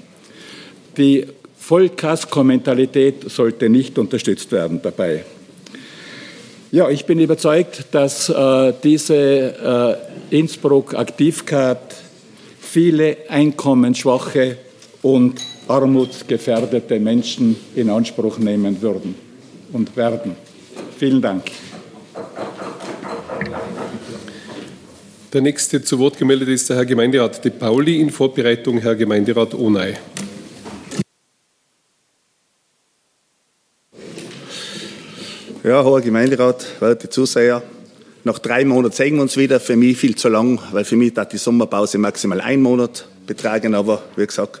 [0.96, 1.26] Die
[1.58, 5.24] Vollkasko-Mentalität sollte nicht unterstützt werden dabei.
[6.74, 9.14] Ja, ich bin überzeugt, dass äh, diese
[10.30, 11.94] äh, Innsbruck-Aktivcard
[12.58, 14.56] viele einkommensschwache
[15.02, 19.14] und armutsgefährdete Menschen in Anspruch nehmen würden
[19.74, 20.34] und werden.
[20.96, 21.42] Vielen Dank.
[25.30, 29.52] Der nächste zu Wort gemeldet ist der Herr Gemeinderat De Pauli in Vorbereitung Herr Gemeinderat
[29.52, 29.98] Ohnei.
[35.64, 37.62] Ja, hoher Gemeinderat, werte Zuseher,
[38.24, 39.60] nach drei Monaten sehen wir uns wieder.
[39.60, 43.06] Für mich viel zu lang, weil für mich hat die Sommerpause maximal einen Monat.
[43.28, 44.60] Betragen, aber wie gesagt,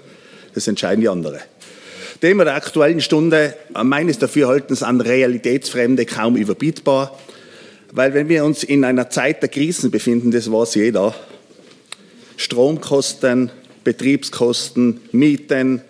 [0.54, 1.40] das entscheiden die anderen.
[2.20, 7.18] Thema der aktuellen Stunde, meines Dafürhaltens an Realitätsfremde kaum überbietbar,
[7.90, 11.16] weil wenn wir uns in einer Zeit der Krisen befinden, das weiß jeder,
[12.36, 13.50] Stromkosten,
[13.82, 15.82] Betriebskosten, Mieten,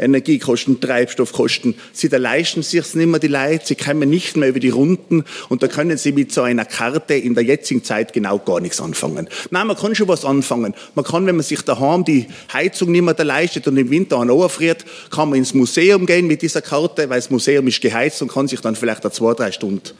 [0.00, 1.74] Energiekosten, Treibstoffkosten.
[1.92, 5.24] Sie da leisten sich nicht mehr die Leute, sie kommen nicht mehr über die Runden
[5.48, 8.80] und da können sie mit so einer Karte in der jetzigen Zeit genau gar nichts
[8.80, 9.28] anfangen.
[9.50, 10.74] Nein, man kann schon was anfangen.
[10.94, 14.30] Man kann, wenn man sich daheim die Heizung nicht mehr leistet und im Winter an
[14.48, 18.32] friert, kann man ins Museum gehen mit dieser Karte, weil das Museum ist geheizt und
[18.32, 19.90] kann sich dann vielleicht da zwei, drei Stunden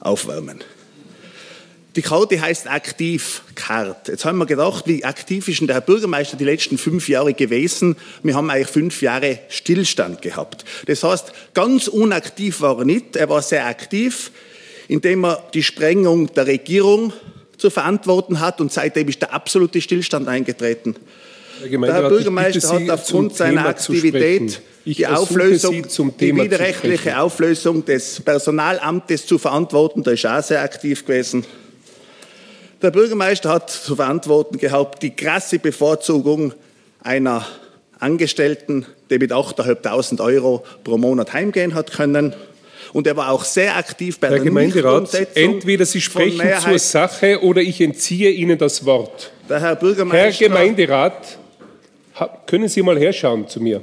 [0.00, 0.62] aufwärmen.
[1.96, 4.12] Die Karte heißt Aktivkarte.
[4.12, 7.32] Jetzt haben wir gedacht, wie aktiv ist denn der Herr Bürgermeister die letzten fünf Jahre
[7.32, 7.96] gewesen?
[8.22, 10.66] Wir haben eigentlich fünf Jahre Stillstand gehabt.
[10.86, 13.16] Das heißt, ganz unaktiv war er nicht.
[13.16, 14.30] Er war sehr aktiv,
[14.88, 17.14] indem er die Sprengung der Regierung
[17.56, 20.96] zu verantworten hat und seitdem ist der absolute Stillstand eingetreten.
[21.62, 25.82] Herr der Herr Bürgermeister hat aufgrund seiner Aktivität die Auflösung,
[26.20, 30.02] die widerrechtliche Auflösung des Personalamtes zu verantworten.
[30.02, 31.46] Da ist er auch sehr aktiv gewesen.
[32.86, 36.54] Der Bürgermeister hat zu verantworten gehabt die krasse Bevorzugung
[37.02, 37.44] einer
[37.98, 42.32] Angestellten, die mit 8.500 Euro pro Monat heimgehen hat können.
[42.92, 47.42] Und er war auch sehr aktiv bei Herr der Gemeinderat, entweder Sie sprechen zur Sache
[47.42, 49.32] oder ich entziehe Ihnen das Wort.
[49.48, 50.44] Der Herr Bürgermeister.
[50.44, 51.38] Herr Gemeinderat,
[52.46, 53.80] können Sie mal herschauen zu mir.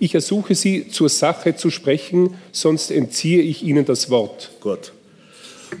[0.00, 4.50] Ich ersuche Sie, zur Sache zu sprechen, sonst entziehe ich Ihnen das Wort.
[4.60, 4.92] Gut.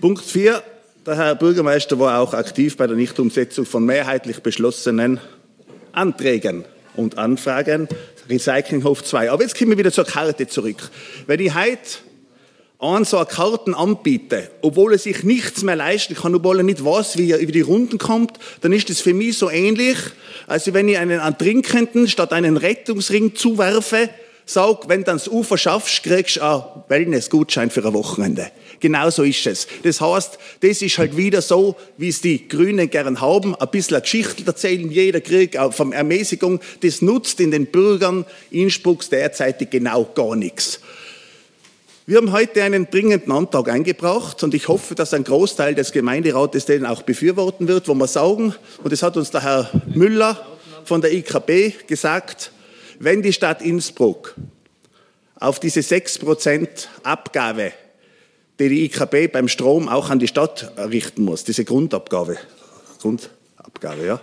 [0.00, 0.62] Punkt 4.
[1.06, 5.20] Der Herr Bürgermeister war auch aktiv bei der Nichtumsetzung von mehrheitlich beschlossenen
[5.92, 6.64] Anträgen
[6.96, 7.88] und Anfragen.
[8.30, 9.30] Recyclinghof 2.
[9.30, 10.78] Aber jetzt kommen wir wieder zur Karte zurück.
[11.26, 11.98] Wenn ich heute
[12.78, 16.82] an so eine Karten anbiete, obwohl er sich nichts mehr leisten kann, obwohl er nicht
[16.82, 19.98] weiß, wie er über die Runden kommt, dann ist das für mich so ähnlich,
[20.46, 24.08] als wenn ich einen Ertrinkenden statt einen Rettungsring zuwerfe,
[24.46, 28.50] sag, wenn du ans Ufer schaffst, kriegst du einen Wellness-Gutschein für ein Wochenende.
[28.80, 29.66] Genauso ist es.
[29.82, 33.96] Das heißt, das ist halt wieder so, wie es die Grünen gern haben, ein bisschen
[33.96, 40.04] eine Geschichte erzählen, jeder Krieg vom Ermäßigung, das nutzt in den Bürgern Innsbrucks derzeitig genau
[40.14, 40.80] gar nichts.
[42.06, 46.66] Wir haben heute einen dringenden Antrag eingebracht und ich hoffe, dass ein Großteil des Gemeinderates
[46.66, 50.46] den auch befürworten wird, wo wir sagen, und das hat uns der Herr Müller
[50.84, 52.52] von der IKB gesagt,
[52.98, 54.34] wenn die Stadt Innsbruck
[55.38, 57.72] auf diese 6% Abgabe
[58.58, 62.36] die die IKB beim Strom auch an die Stadt richten muss, diese Grundabgabe.
[63.00, 64.20] Grundabgabe, ja.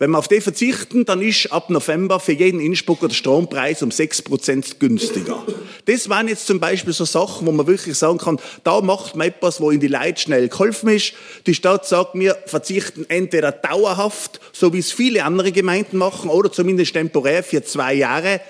[0.00, 3.90] Wenn wir auf die verzichten, dann ist ab November für jeden Innsbrucker der Strompreis um
[3.90, 5.44] 6% günstiger.
[5.86, 9.26] Das waren jetzt zum Beispiel so Sachen, wo man wirklich sagen kann, da macht man
[9.26, 11.14] etwas, wo in die Leute schnell geholfen ist.
[11.46, 16.52] Die Stadt sagt, wir verzichten entweder dauerhaft, so wie es viele andere Gemeinden machen, oder
[16.52, 18.40] zumindest temporär für zwei Jahre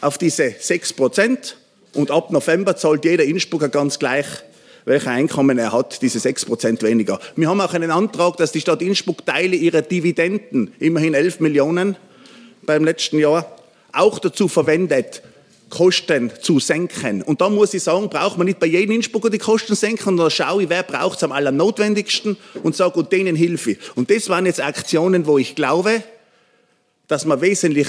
[0.00, 1.54] auf diese 6%.
[1.92, 4.26] Und ab November zahlt jeder Innsbrucker ganz gleich,
[4.84, 7.20] welcher Einkommen er hat, diese 6% weniger.
[7.36, 11.96] Wir haben auch einen Antrag, dass die Stadt Innsbruck Teile ihrer Dividenden, immerhin 11 Millionen
[12.62, 13.56] beim letzten Jahr,
[13.92, 15.22] auch dazu verwendet,
[15.72, 17.22] Kosten zu senken.
[17.22, 20.30] Und da muss ich sagen, braucht man nicht bei jedem Innsbrucker die Kosten senken, sondern
[20.30, 23.78] schaue ich, wer braucht es am allernotwendigsten und sage, und denen Hilfe.
[23.94, 26.02] Und das waren jetzt Aktionen, wo ich glaube,
[27.08, 27.88] dass man wesentlich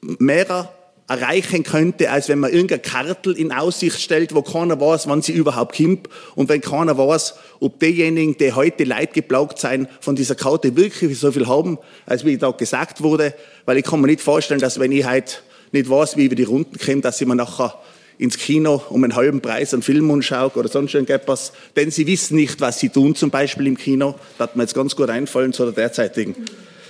[0.00, 0.72] mehr
[1.08, 5.32] erreichen könnte, als wenn man irgendein Kartel in Aussicht stellt, wo keiner weiß, wann sie
[5.32, 6.08] überhaupt kommt.
[6.34, 11.32] Und wenn keiner weiß, ob diejenigen, die heute leidgeplagt sein, von dieser Karte wirklich so
[11.32, 13.34] viel haben, als wie da gesagt wurde,
[13.64, 15.36] weil ich kann mir nicht vorstellen, dass wenn ich heute
[15.72, 17.74] nicht weiß, wie über die Runden komme, dass ich mir nachher
[18.18, 22.36] ins Kino um einen halben Preis einen Film anschaue oder sonst irgendetwas, denn sie wissen
[22.36, 24.16] nicht, was sie tun, zum Beispiel im Kino.
[24.36, 26.34] Das hat mir jetzt ganz gut einfallen zu der derzeitigen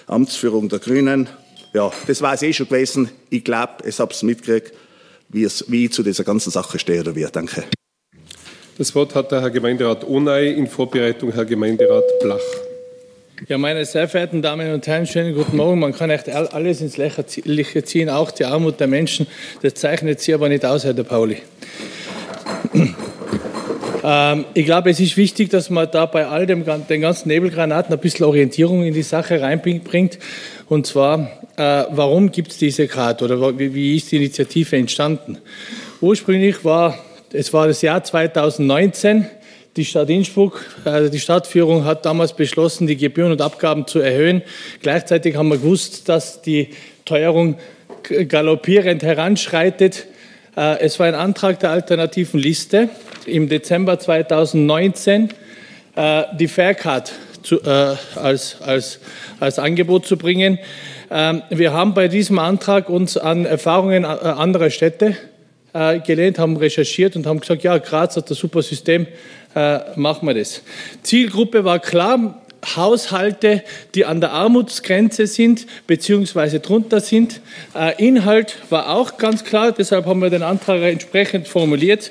[0.07, 1.29] Amtsführung der Grünen
[1.75, 3.11] ja, das war es eh schon gewesen.
[3.31, 4.73] Ich glaube, ich habe es mitgekriegt,
[5.29, 7.27] wie, es, wie ich zu dieser ganzen Sache stehe oder wie.
[7.31, 7.65] Danke.
[8.79, 12.39] Das Wort hat der Herr Gemeinderat Ohnei, in Vorbereitung Herr Gemeinderat Blach.
[13.47, 15.79] Ja, meine sehr verehrten Damen und Herren, schönen guten Morgen.
[15.79, 19.29] Man kann echt alles ins Lächerliche ziehen, auch die Armut der Menschen.
[19.63, 21.39] Das zeichnet Sie aber nicht aus, Herr de Pauli.
[24.05, 27.93] Ähm, ich glaube, es ist wichtig, dass man da bei all dem, den ganzen Nebelgranaten
[27.93, 30.19] ein bisschen Orientierung in die Sache reinbringt.
[30.69, 35.39] Und zwar, äh, warum gibt es diese Karte oder wie, wie ist die Initiative entstanden?
[36.03, 36.99] Ursprünglich war,
[37.33, 39.27] es war das Jahr 2019,
[39.77, 44.43] die Stadt Innsbruck, also die Stadtführung hat damals beschlossen, die Gebühren und Abgaben zu erhöhen.
[44.83, 46.71] Gleichzeitig haben wir gewusst, dass die
[47.07, 47.57] Teuerung
[48.29, 50.07] galoppierend heranschreitet.
[50.55, 52.91] Äh, es war ein Antrag der alternativen Liste
[53.25, 55.31] im Dezember 2019,
[55.97, 57.13] äh, die Faircard
[57.43, 59.01] zu, äh, als, als,
[59.41, 60.59] als Angebot zu bringen.
[61.11, 65.17] Ähm, wir haben bei diesem Antrag uns an Erfahrungen anderer Städte
[66.07, 69.07] gelehnt, haben recherchiert und haben gesagt, ja, Graz hat das super System,
[69.97, 70.63] machen wir das.
[71.03, 73.63] Zielgruppe war klar, Haushalte,
[73.95, 76.59] die an der Armutsgrenze sind bzw.
[76.59, 77.41] drunter sind.
[77.75, 82.11] Äh, Inhalt war auch ganz klar, deshalb haben wir den Antrag entsprechend formuliert.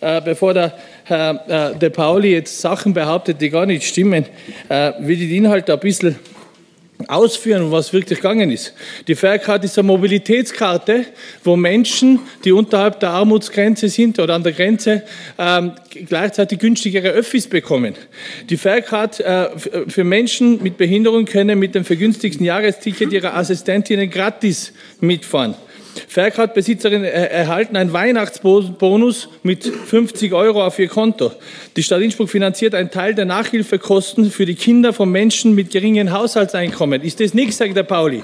[0.00, 4.26] Äh, bevor der Herr äh, De Pauli jetzt Sachen behauptet, die gar nicht stimmen,
[4.68, 6.16] will ich den Inhalt ein bisschen
[7.08, 8.72] ausführen, was wirklich gegangen ist.
[9.08, 11.06] Die Faircard ist eine Mobilitätskarte,
[11.42, 15.02] wo Menschen, die unterhalb der Armutsgrenze sind oder an der Grenze,
[15.38, 15.72] ähm,
[16.08, 17.94] gleichzeitig günstigere Öffis bekommen.
[18.48, 19.48] Die Faircard äh,
[19.88, 25.54] für Menschen mit Behinderung können mit dem vergünstigsten Jahresticket ihrer Assistentinnen gratis mitfahren.
[26.08, 31.32] Faircard-Besitzerinnen erhalten einen Weihnachtsbonus mit 50 Euro auf ihr Konto.
[31.76, 36.12] Die Stadt Innsbruck finanziert einen Teil der Nachhilfekosten für die Kinder von Menschen mit geringen
[36.12, 37.02] Haushaltseinkommen.
[37.02, 38.22] Ist das nichts, sagt der Pauli?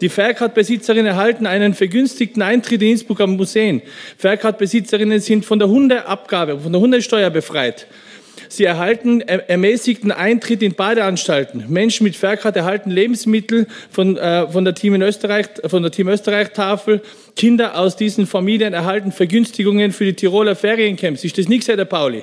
[0.00, 3.80] Die Faircard-Besitzerinnen erhalten einen vergünstigten Eintritt in Innsbruck am Museen.
[4.18, 7.86] Faircard-Besitzerinnen sind von der Hundeabgabe, von der Hundesteuer befreit.
[8.48, 11.64] Sie erhalten ermäßigten Eintritt in Badeanstalten.
[11.68, 16.08] Menschen mit Faircard erhalten Lebensmittel von, äh, von der Team in Österreich, von der Team
[16.08, 17.02] Österreich Tafel.
[17.36, 21.22] Kinder aus diesen Familien erhalten Vergünstigungen für die Tiroler Feriencamps.
[21.22, 22.22] Ist das nichts, Herr Pauli?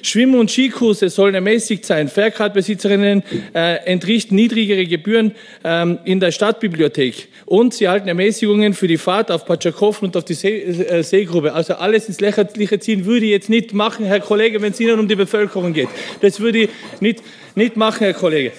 [0.00, 2.08] Schwimm- und Skikurse sollen ermäßigt sein.
[2.08, 5.32] Faircard-Besitzerinnen äh, entrichten niedrigere Gebühren
[5.64, 7.28] ähm, in der Stadtbibliothek.
[7.46, 11.52] Und sie erhalten Ermäßigungen für die Fahrt auf Patschakowfen und auf die See, äh, Seegrube.
[11.52, 15.00] Also alles ins Lächerliche ziehen würde ich jetzt nicht machen, Herr Kollege, wenn es Ihnen
[15.00, 15.88] um die Bevölkerung geht.
[16.20, 17.22] Das würde ich nicht,
[17.56, 18.52] nicht machen, Herr Kollege.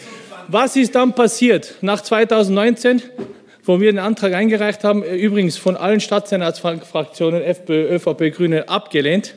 [0.50, 3.02] Was ist dann passiert nach 2019?
[3.66, 9.36] Wo wir den Antrag eingereicht haben, übrigens von allen Stadtsenatsfraktionen, FPÖ, ÖVP, Grüne, abgelehnt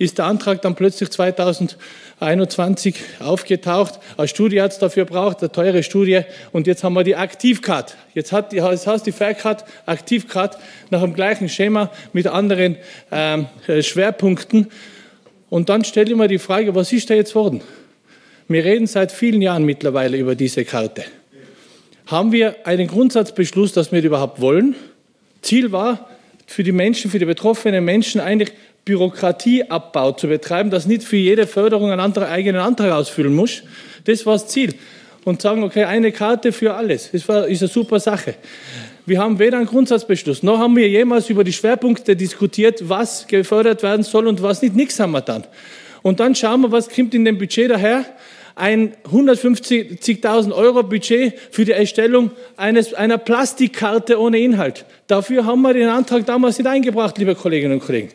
[0.00, 4.00] ist der Antrag dann plötzlich 2021 aufgetaucht.
[4.16, 6.22] Eine Studie hat es dafür braucht, eine teure Studie.
[6.52, 7.98] Und jetzt haben wir die Aktivcard.
[8.14, 10.56] Jetzt hat die, das heißt die Faircard, Aktivcard
[10.88, 12.78] nach dem gleichen Schema mit anderen
[13.12, 14.68] ähm, äh, Schwerpunkten.
[15.50, 17.60] Und dann stelle ich mir die Frage, was ist da jetzt worden?
[18.48, 21.04] Wir reden seit vielen Jahren mittlerweile über diese Karte.
[22.10, 24.74] Haben wir einen Grundsatzbeschluss, dass wir die überhaupt wollen?
[25.42, 26.08] Ziel war,
[26.44, 28.50] für die Menschen, für die betroffenen Menschen eigentlich
[28.84, 33.62] Bürokratieabbau zu betreiben, dass nicht für jede Förderung ein anderer eigenen Antrag ausfüllen muss.
[34.06, 34.74] Das war das Ziel.
[35.22, 37.10] Und sagen, okay, eine Karte für alles.
[37.12, 38.34] Das war, ist eine super Sache.
[39.06, 43.84] Wir haben weder einen Grundsatzbeschluss, noch haben wir jemals über die Schwerpunkte diskutiert, was gefördert
[43.84, 44.74] werden soll und was nicht.
[44.74, 45.44] Nichts haben wir dann.
[46.02, 48.04] Und dann schauen wir, was kommt in dem Budget daher.
[48.60, 54.84] Ein 150.000 Euro Budget für die Erstellung eines, einer Plastikkarte ohne Inhalt.
[55.06, 58.10] Dafür haben wir den Antrag damals nicht eingebracht, liebe Kolleginnen und Kollegen.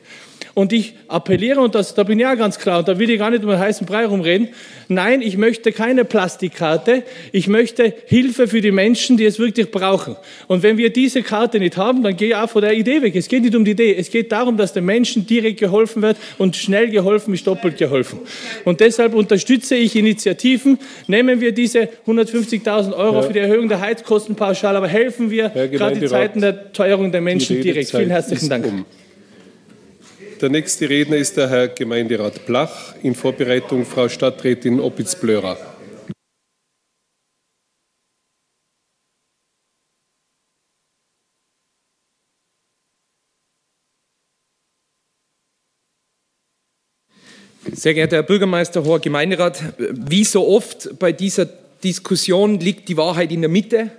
[0.55, 3.19] Und ich appelliere, und das, da bin ich ja ganz klar, und da will ich
[3.19, 4.47] gar nicht um den heißen Brei rumreden,
[4.87, 7.03] nein, ich möchte keine Plastikkarte,
[7.33, 10.15] ich möchte Hilfe für die Menschen, die es wirklich brauchen.
[10.47, 13.17] Und wenn wir diese Karte nicht haben, dann gehe ich auch von der Idee weg.
[13.17, 16.15] Es geht nicht um die Idee, es geht darum, dass den Menschen direkt geholfen wird
[16.37, 18.19] und schnell geholfen ist doppelt geholfen.
[18.63, 24.77] Und deshalb unterstütze ich Initiativen, nehmen wir diese 150.000 Euro für die Erhöhung der Heizkostenpauschale,
[24.77, 27.91] aber helfen wir gerade in Zeiten der Teuerung der Menschen direkt.
[27.91, 28.65] Vielen herzlichen Dank.
[28.65, 28.85] Um.
[30.41, 35.57] Der nächste Redner ist der Herr Gemeinderat Blach, in Vorbereitung Frau Stadträtin Opitz-Blörer.
[47.71, 51.45] Sehr geehrter Herr Bürgermeister, hoher Gemeinderat, wie so oft bei dieser
[51.81, 53.89] Diskussion liegt die Wahrheit in der Mitte.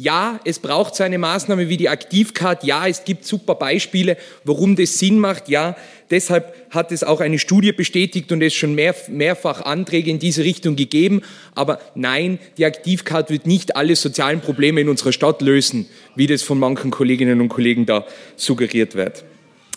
[0.00, 2.62] Ja, es braucht so eine Maßnahme wie die Aktivcard.
[2.62, 5.48] Ja, es gibt super Beispiele, warum das Sinn macht.
[5.48, 5.74] Ja,
[6.08, 10.44] deshalb hat es auch eine Studie bestätigt und es schon mehr, mehrfach Anträge in diese
[10.44, 11.22] Richtung gegeben.
[11.56, 16.44] Aber nein, die Aktivcard wird nicht alle sozialen Probleme in unserer Stadt lösen, wie das
[16.44, 19.24] von manchen Kolleginnen und Kollegen da suggeriert wird.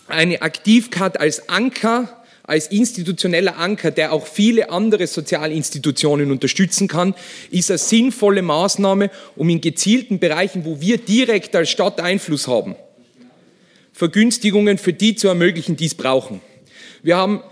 [0.06, 7.14] Eine Aktivcard als Anker als institutioneller Anker, der auch viele andere Sozialinstitutionen unterstützen kann,
[7.50, 12.74] ist eine sinnvolle Maßnahme, um in gezielten Bereichen, wo wir direkt als Stadt Einfluss haben,
[13.92, 16.40] Vergünstigungen für die zu ermöglichen, die es brauchen.
[17.02, 17.42] Wir haben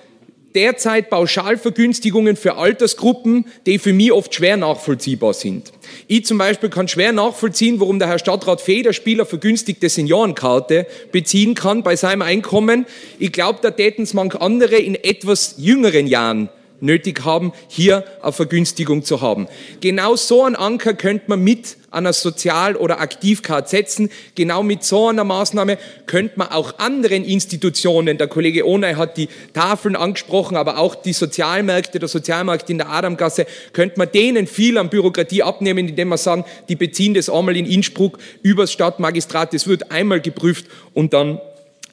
[0.54, 5.72] derzeit Pauschalvergünstigungen für Altersgruppen, die für mich oft schwer nachvollziehbar sind.
[6.06, 11.82] Ich zum Beispiel kann schwer nachvollziehen, warum der Herr Stadtrat Federspieler vergünstigte Seniorenkarte beziehen kann
[11.82, 12.86] bei seinem Einkommen.
[13.18, 16.48] Ich glaube, da täten es manch andere in etwas jüngeren Jahren
[16.80, 19.48] nötig haben, hier eine Vergünstigung zu haben.
[19.80, 24.10] Genau so einen Anker könnte man mit einer Sozial- oder Aktivcard setzen.
[24.34, 29.28] Genau mit so einer Maßnahme könnte man auch anderen Institutionen, der Kollege Ohney hat die
[29.54, 34.78] Tafeln angesprochen, aber auch die Sozialmärkte, der Sozialmarkt in der Adamgasse, könnte man denen viel
[34.78, 39.66] an Bürokratie abnehmen, indem man sagen, die beziehen das einmal in Innsbruck übers Stadtmagistrat, das
[39.66, 41.40] wird einmal geprüft und dann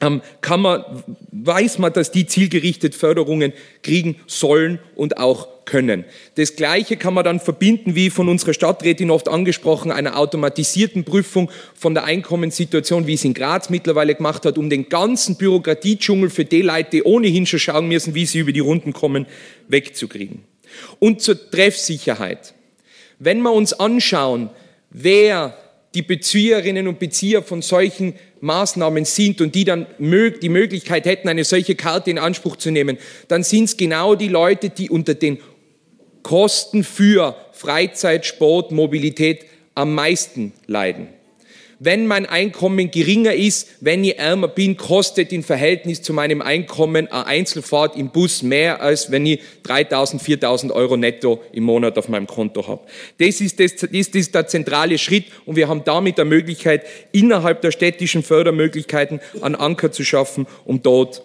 [0.00, 0.84] kann man,
[1.32, 6.04] weiß man, dass die zielgerichtet Förderungen kriegen sollen und auch können.
[6.36, 11.50] Das Gleiche kann man dann verbinden, wie von unserer Stadträtin oft angesprochen, einer automatisierten Prüfung
[11.74, 16.44] von der Einkommenssituation, wie es in Graz mittlerweile gemacht hat, um den ganzen Bürokratiedschungel für
[16.44, 19.26] die Leute, die ohnehin schon schauen müssen, wie sie über die Runden kommen,
[19.68, 20.44] wegzukriegen.
[20.98, 22.54] Und zur Treffsicherheit.
[23.18, 24.50] Wenn wir uns anschauen,
[24.90, 25.54] wer
[25.94, 31.44] die Bezieherinnen und Bezieher von solchen Maßnahmen sind und die dann die Möglichkeit hätten, eine
[31.44, 35.38] solche Karte in Anspruch zu nehmen, dann sind es genau die Leute, die unter den
[36.22, 41.08] Kosten für Freizeit, Sport, Mobilität am meisten leiden.
[41.80, 47.06] Wenn mein Einkommen geringer ist, wenn ich ärmer bin, kostet im Verhältnis zu meinem Einkommen
[47.06, 52.08] eine Einzelfahrt im Bus mehr, als wenn ich 3.000, 4.000 Euro netto im Monat auf
[52.08, 52.82] meinem Konto habe.
[53.18, 57.62] Das ist, das, das ist der zentrale Schritt und wir haben damit eine Möglichkeit, innerhalb
[57.62, 61.22] der städtischen Fördermöglichkeiten einen Anker zu schaffen, um dort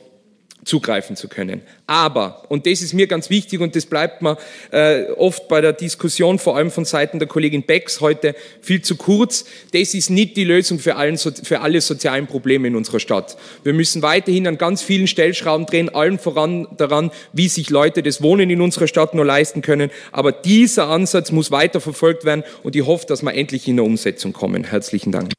[0.65, 1.61] zugreifen zu können.
[1.87, 4.37] Aber, und das ist mir ganz wichtig und das bleibt mir
[4.71, 8.95] äh, oft bei der Diskussion, vor allem von Seiten der Kollegin Becks heute viel zu
[8.95, 13.37] kurz, das ist nicht die Lösung für, allen, für alle sozialen Probleme in unserer Stadt.
[13.63, 18.21] Wir müssen weiterhin an ganz vielen Stellschrauben drehen, allen voran daran, wie sich Leute das
[18.21, 19.91] Wohnen in unserer Stadt nur leisten können.
[20.11, 23.85] Aber dieser Ansatz muss weiter verfolgt werden und ich hoffe, dass wir endlich in der
[23.85, 24.63] Umsetzung kommen.
[24.63, 25.33] Herzlichen Dank.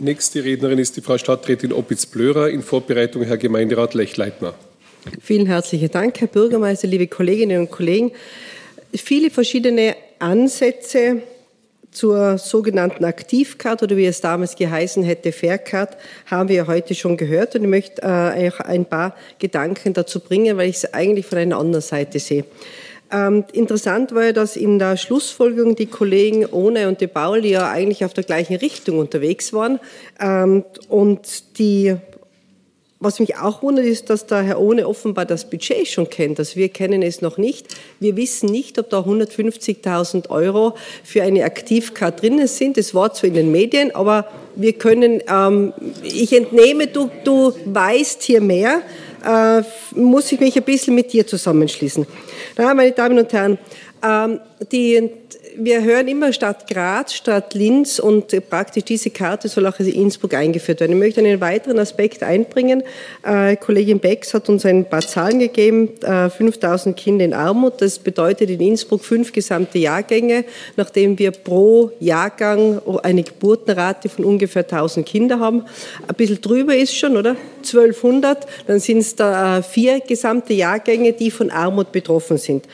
[0.00, 4.54] Nächste Rednerin ist die Frau Stadträtin Opitz-Blörer, in Vorbereitung Herr Gemeinderat Lech-Leitner.
[5.20, 8.12] Vielen herzlichen Dank, Herr Bürgermeister, liebe Kolleginnen und Kollegen.
[8.94, 11.22] Viele verschiedene Ansätze
[11.90, 15.96] zur sogenannten Aktivcard oder wie es damals geheißen hätte, Faircard,
[16.26, 20.68] haben wir heute schon gehört und ich möchte äh, ein paar Gedanken dazu bringen, weil
[20.68, 22.44] ich es eigentlich von einer anderen Seite sehe.
[23.10, 27.50] Ähm, interessant war ja, dass in der Schlussfolgerung die Kollegen Ohne und De Paul, die
[27.50, 29.80] ja eigentlich auf der gleichen Richtung unterwegs waren,
[30.20, 31.96] ähm, und die
[33.00, 36.40] was mich auch wundert, ist, dass der Herr Ohne offenbar das Budget schon kennt.
[36.40, 37.68] Also wir kennen es noch nicht.
[38.00, 42.76] Wir wissen nicht, ob da 150.000 Euro für eine Aktivcard drinnen sind.
[42.76, 48.22] Das war zwar in den Medien, aber wir können, ähm, ich entnehme, du, du weißt
[48.22, 48.82] hier mehr,
[49.24, 49.62] äh,
[49.94, 52.06] muss ich mich ein bisschen mit dir zusammenschließen.
[52.56, 53.58] Ja, meine Damen und Herren,
[54.02, 54.40] ähm,
[54.70, 55.10] die,
[55.60, 60.34] wir hören immer Stadt Graz, Stadt Linz und praktisch diese Karte soll auch in Innsbruck
[60.34, 60.92] eingeführt werden.
[60.92, 62.84] Ich möchte einen weiteren Aspekt einbringen.
[63.24, 65.90] Äh, Kollegin Becks hat uns ein paar Zahlen gegeben.
[66.02, 67.80] Äh, 5000 Kinder in Armut.
[67.82, 70.44] Das bedeutet in Innsbruck fünf gesamte Jahrgänge,
[70.76, 75.64] nachdem wir pro Jahrgang eine Geburtenrate von ungefähr 1000 Kinder haben.
[76.06, 77.36] Ein bisschen drüber ist schon, oder?
[77.58, 78.46] 1200.
[78.68, 82.64] Dann sind es da äh, vier gesamte Jahrgänge, die von Armut betroffen sind.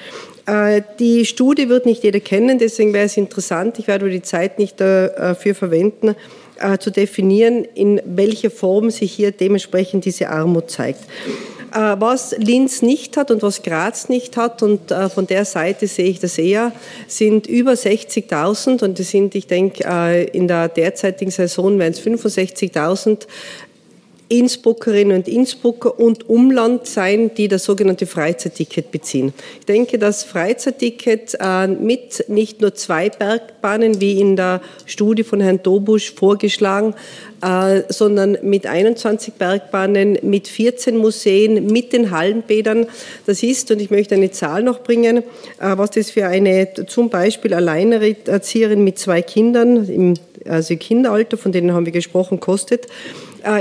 [0.46, 4.58] Äh, die Studie wird nicht jeder kennen, deswegen wäre es interessant, ich werde die Zeit
[4.58, 6.14] nicht dafür verwenden,
[6.60, 11.00] äh, zu definieren, in welcher Form sich hier dementsprechend diese Armut zeigt.
[11.72, 16.06] Äh, was Linz nicht hat und was Graz nicht hat, und von der Seite sehe
[16.06, 16.72] ich das eher,
[17.08, 23.26] sind über 60.000 und das sind, ich denke, in der derzeitigen Saison werden es 65.000
[24.38, 29.32] Innsbruckerinnen und Innsbrucker und Umland sein, die das sogenannte Freizeitticket beziehen.
[29.60, 35.40] Ich denke, das Freizeitticket äh, mit nicht nur zwei Bergbahnen, wie in der Studie von
[35.40, 36.94] Herrn Dobusch vorgeschlagen,
[37.42, 42.86] äh, sondern mit 21 Bergbahnen, mit 14 Museen, mit den Hallenbädern.
[43.26, 45.22] Das ist, und ich möchte eine Zahl noch bringen, äh,
[45.76, 50.14] was das für eine zum Beispiel Alleinerzieherin mit zwei Kindern im
[50.46, 52.86] also Kinderalter, von denen haben wir gesprochen, kostet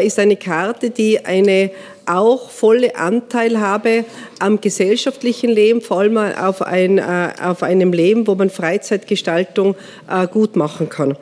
[0.05, 1.71] ist eine Karte, die eine
[2.05, 4.05] auch volle Anteilhabe
[4.39, 9.75] am gesellschaftlichen Leben, vor allem auf, ein, äh, auf einem Leben, wo man Freizeitgestaltung
[10.09, 11.17] äh, gut machen kann.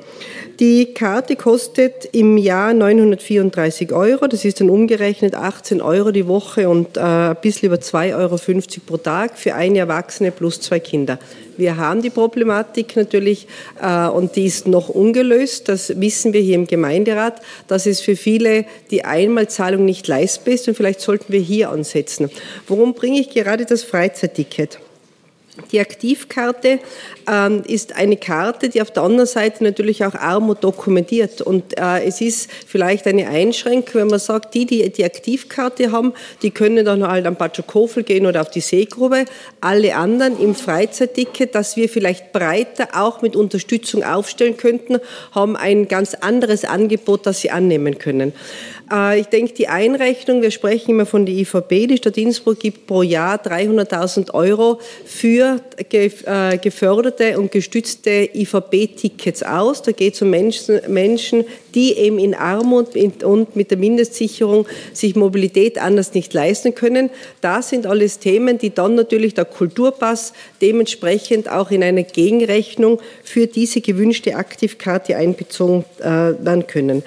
[0.59, 4.28] Die Karte kostet im Jahr 934 Euro.
[4.28, 8.38] Das ist dann umgerechnet 18 Euro die Woche und äh, ein bisschen über 2,50 Euro
[8.86, 11.18] pro Tag für eine Erwachsene plus zwei Kinder.
[11.58, 13.47] Wir haben die Problematik natürlich
[13.82, 15.70] äh, und die ist noch ungelöst.
[15.70, 20.68] Das wissen wir hier im Gemeinderat, dass es für viele die Einmalzahlung nicht leistbar ist
[20.68, 22.30] und vielleicht sollten wir hier ansetzen.
[22.68, 24.80] Warum bringe ich gerade das Freizeitticket?
[25.72, 26.80] Die Aktivkarte
[27.30, 31.41] ähm, ist eine Karte, die auf der anderen Seite natürlich auch Armut dokumentiert.
[31.41, 36.14] Und äh, es ist vielleicht eine Einschränkung, wenn man sagt, die, die die Aktivkarte haben,
[36.41, 39.26] die können dann halt am Batschokofel gehen oder auf die Seegrube.
[39.60, 44.99] Alle anderen im Freizeitticket, das wir vielleicht breiter auch mit Unterstützung aufstellen könnten,
[45.34, 48.32] haben ein ganz anderes Angebot, das sie annehmen können.
[48.92, 52.88] Äh, ich denke, die Einrechnung, wir sprechen immer von der IVB, die Stadt Innsbruck gibt
[52.88, 59.82] pro Jahr 300.000 Euro für äh, geförderte und gestützte IVB-Tickets aus.
[59.82, 65.16] Da geht es um Menschen, Menschen, die eben in Armut und mit der Mindestsicherung sich
[65.16, 67.10] Mobilität anders nicht leisten können.
[67.39, 73.48] Das sind alles Themen, die dann natürlich der Kulturpass dementsprechend auch in eine Gegenrechnung für
[73.48, 77.04] diese gewünschte Aktivkarte einbezogen äh, werden können.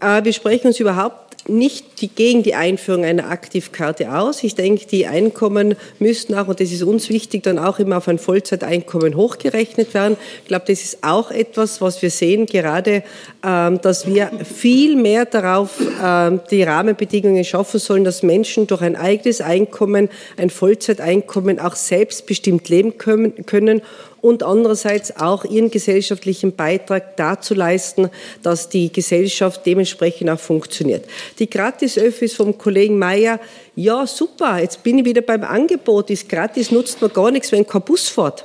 [0.00, 4.42] Äh, wir sprechen uns überhaupt nicht gegen die Einführung einer Aktivkarte aus.
[4.42, 8.08] Ich denke, die Einkommen müssten auch, und das ist uns wichtig, dann auch immer auf
[8.08, 10.16] ein Vollzeiteinkommen hochgerechnet werden.
[10.42, 13.02] Ich glaube, das ist auch etwas, was wir sehen, gerade,
[13.44, 15.70] ähm, dass wir viel mehr darauf
[16.02, 22.68] ähm, die Rahmenbedingungen schaffen sollen, dass Menschen durch ein eigenes Einkommen, ein Vollzeiteinkommen auch selbstbestimmt
[22.68, 23.82] leben können
[24.26, 28.10] und andererseits auch ihren gesellschaftlichen Beitrag dazu leisten,
[28.42, 31.04] dass die Gesellschaft dementsprechend auch funktioniert.
[31.38, 33.38] Die Gratis-Öffis vom Kollegen Mayer,
[33.76, 37.66] ja super, jetzt bin ich wieder beim Angebot, ist gratis, nutzt man gar nichts, wenn
[37.66, 38.44] kein Bus fährt.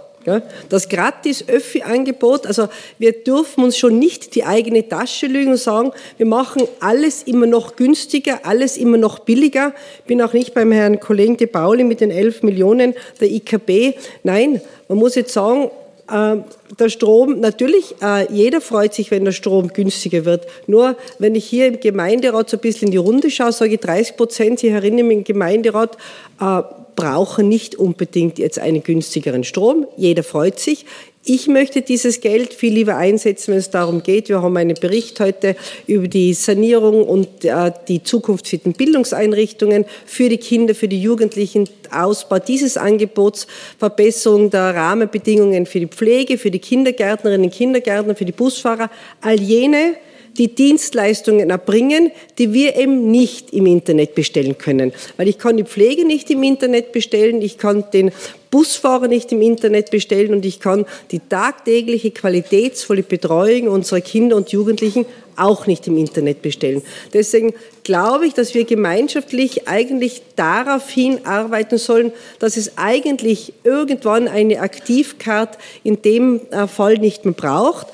[0.69, 2.67] Das Gratis-Öffi-Angebot, also
[2.99, 7.47] wir dürfen uns schon nicht die eigene Tasche lügen und sagen, wir machen alles immer
[7.47, 9.73] noch günstiger, alles immer noch billiger.
[10.07, 13.95] Bin auch nicht beim Herrn Kollegen De Pauli mit den 11 Millionen der IKB.
[14.23, 15.71] Nein, man muss jetzt sagen,
[16.11, 16.37] äh,
[16.79, 20.45] der Strom, natürlich, äh, jeder freut sich, wenn der Strom günstiger wird.
[20.67, 23.79] Nur, wenn ich hier im Gemeinderat so ein bisschen in die Runde schaue, sage ich
[23.79, 25.97] 30 Prozent hier herinnen im Gemeinderat
[26.39, 26.61] äh,
[26.95, 29.87] brauchen nicht unbedingt jetzt einen günstigeren Strom.
[29.97, 30.85] Jeder freut sich.
[31.23, 34.27] Ich möchte dieses Geld viel lieber einsetzen, wenn es darum geht.
[34.27, 40.39] Wir haben einen Bericht heute über die Sanierung und äh, die zukunftsfitten Bildungseinrichtungen für die
[40.39, 43.45] Kinder, für die Jugendlichen, Ausbau dieses Angebots,
[43.77, 48.89] Verbesserung der Rahmenbedingungen für die Pflege, für die Kindergärtnerinnen und Kindergärtner, für die Busfahrer.
[49.21, 49.97] All jene,
[50.37, 54.93] die Dienstleistungen erbringen, die wir eben nicht im Internet bestellen können.
[55.17, 58.11] Weil ich kann die Pflege nicht im Internet bestellen, ich kann den
[58.49, 64.49] Busfahrer nicht im Internet bestellen und ich kann die tagtägliche qualitätsvolle Betreuung unserer Kinder und
[64.49, 65.05] Jugendlichen
[65.37, 66.81] auch nicht im Internet bestellen.
[67.13, 67.53] Deswegen
[67.83, 75.57] glaube ich, dass wir gemeinschaftlich eigentlich darauf hinarbeiten sollen, dass es eigentlich irgendwann eine Aktivcard
[75.83, 77.87] in dem äh, Fall nicht mehr braucht.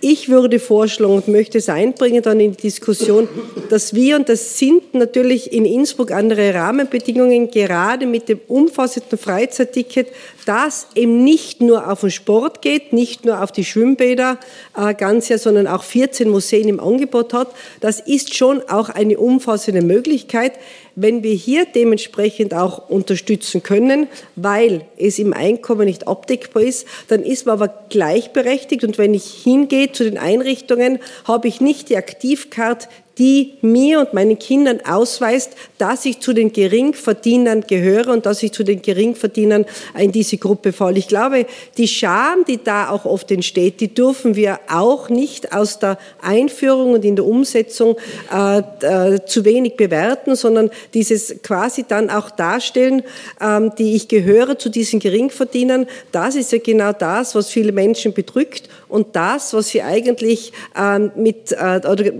[0.00, 3.28] Ich würde vorschlagen und möchte es einbringen dann in die Diskussion,
[3.68, 10.08] dass wir, und das sind natürlich in Innsbruck andere Rahmenbedingungen, gerade mit dem umfassenden Freizeitticket,
[10.46, 14.38] das eben nicht nur auf den Sport geht, nicht nur auf die Schwimmbäder
[14.76, 17.48] äh, ganz Jahr, sondern auch 14 Museen im Angebot hat.
[17.80, 20.52] Das ist schon auch eine umfassende Möglichkeit
[21.00, 27.22] wenn wir hier dementsprechend auch unterstützen können, weil es im Einkommen nicht abdeckbar ist, dann
[27.22, 28.82] ist man aber gleichberechtigt.
[28.82, 32.88] Und wenn ich hingehe zu den Einrichtungen, habe ich nicht die Aktivkarte,
[33.18, 38.52] die mir und meinen Kindern ausweist, dass ich zu den Geringverdienern gehöre und dass ich
[38.52, 39.66] zu den Geringverdienern
[39.98, 40.98] in diese Gruppe falle.
[40.98, 41.46] Ich glaube,
[41.76, 46.92] die Scham, die da auch oft entsteht, die dürfen wir auch nicht aus der Einführung
[46.92, 47.96] und in der Umsetzung
[48.32, 53.02] äh, äh, zu wenig bewerten, sondern dieses quasi dann auch darstellen,
[53.40, 55.86] ähm, die ich gehöre zu diesen Geringverdienern.
[56.12, 61.10] Das ist ja genau das, was viele Menschen bedrückt und das, was sie eigentlich ähm,
[61.16, 62.12] mit äh, oder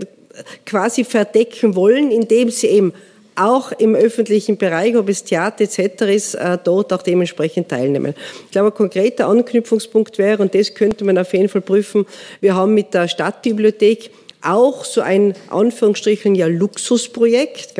[0.65, 2.93] quasi verdecken wollen, indem sie eben
[3.35, 6.01] auch im öffentlichen Bereich, ob es Theater etc.
[6.13, 8.13] ist, äh, dort auch dementsprechend teilnehmen.
[8.45, 12.05] Ich glaube, ein konkreter Anknüpfungspunkt wäre, und das könnte man auf jeden Fall prüfen,
[12.41, 14.11] wir haben mit der Stadtbibliothek
[14.41, 17.73] auch so ein Anführungsstrichen ja Luxusprojekt.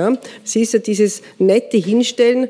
[0.43, 2.49] Es ist ja dieses nette Hinstellen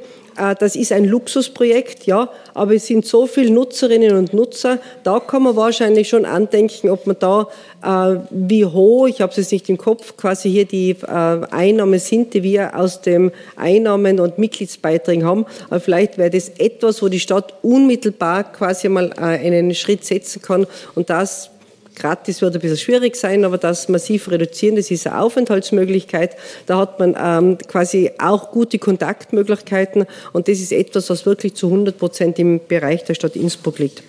[0.59, 5.43] das ist ein Luxusprojekt, ja, aber es sind so viele Nutzerinnen und Nutzer, da kann
[5.43, 7.47] man wahrscheinlich schon andenken, ob man da,
[7.83, 11.05] äh, wie hoch, ich habe es jetzt nicht im Kopf, quasi hier die äh,
[11.51, 17.01] Einnahmen sind, die wir aus dem Einnahmen- und Mitgliedsbeiträgen haben, aber vielleicht wäre das etwas,
[17.01, 20.67] wo die Stadt unmittelbar quasi mal einen Schritt setzen kann.
[20.95, 21.51] Und das
[21.99, 26.35] gratis wird ein bisschen schwierig sein, aber das massiv reduzieren, das ist eine Aufenthaltsmöglichkeit.
[26.65, 31.67] Da hat man ähm, quasi auch gute Kontaktmöglichkeiten und das ist etwas, was wirklich zu
[31.67, 34.03] 100 Prozent im Bereich der Stadt Innsbruck liegt.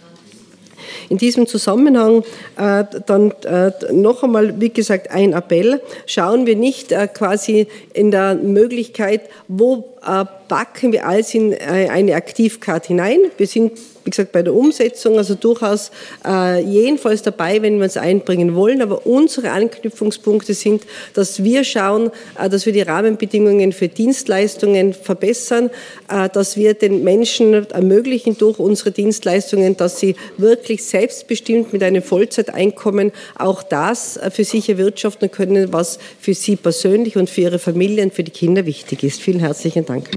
[1.09, 2.25] In diesem Zusammenhang
[2.57, 5.81] äh, dann äh, noch einmal, wie gesagt, ein Appell.
[6.07, 11.89] Schauen wir nicht äh, quasi in der Möglichkeit, wo äh, packen wir alles in äh,
[11.91, 13.19] eine Aktivkarte hinein.
[13.37, 13.73] Wir sind
[14.05, 15.91] wie gesagt, bei der Umsetzung, also durchaus
[16.27, 18.83] äh, jedenfalls dabei, wenn wir es einbringen wollen.
[18.83, 20.85] Aber unsere Anknüpfungspunkte sind,
[21.15, 25.71] dass wir schauen, äh, dass wir die Rahmenbedingungen für Dienstleistungen verbessern,
[26.09, 32.03] äh, dass wir den Menschen ermöglichen durch unsere Dienstleistungen, dass sie wirklich selbstbestimmt mit einem
[32.03, 37.59] Vollzeiteinkommen auch das äh, für sich erwirtschaften können, was für sie persönlich und für ihre
[37.59, 39.21] Familien, für die Kinder wichtig ist.
[39.21, 40.11] Vielen herzlichen Dank.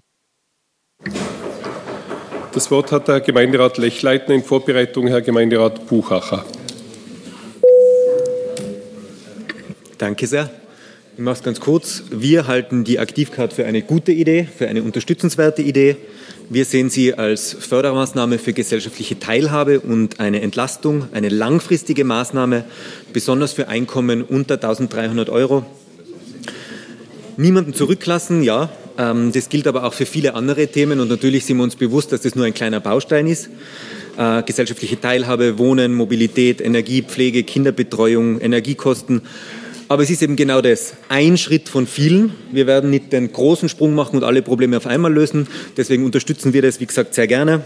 [2.54, 6.46] Das Wort hat der Gemeinderat Lechleitner in Vorbereitung, Herr Gemeinderat Buchacher.
[9.98, 10.52] Danke sehr.
[11.18, 12.04] Ich mache es ganz kurz.
[12.12, 15.96] Wir halten die Aktivcard für eine gute Idee, für eine unterstützenswerte Idee.
[16.48, 22.66] Wir sehen sie als Fördermaßnahme für gesellschaftliche Teilhabe und eine Entlastung, eine langfristige Maßnahme,
[23.14, 25.66] besonders für Einkommen unter 1300 Euro.
[27.36, 31.64] Niemanden zurücklassen, ja, das gilt aber auch für viele andere Themen und natürlich sind wir
[31.64, 33.50] uns bewusst, dass das nur ein kleiner Baustein ist.
[34.18, 39.24] Äh, gesellschaftliche Teilhabe, Wohnen, Mobilität, Energie, Pflege, Kinderbetreuung, Energiekosten.
[39.90, 42.34] Aber es ist eben genau das, ein Schritt von vielen.
[42.52, 45.48] Wir werden nicht den großen Sprung machen und alle Probleme auf einmal lösen.
[45.78, 47.64] Deswegen unterstützen wir das, wie gesagt, sehr gerne.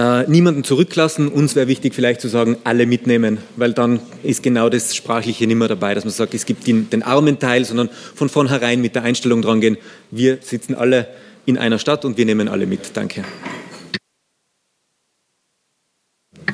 [0.00, 1.28] Äh, niemanden zurücklassen.
[1.28, 5.58] Uns wäre wichtig, vielleicht zu sagen, alle mitnehmen, weil dann ist genau das Sprachliche nicht
[5.58, 8.94] mehr dabei, dass man sagt, es gibt den, den armen Teil, sondern von vornherein mit
[8.94, 9.76] der Einstellung dran gehen,
[10.10, 11.06] wir sitzen alle
[11.44, 12.92] in einer Stadt und wir nehmen alle mit.
[12.94, 13.24] Danke.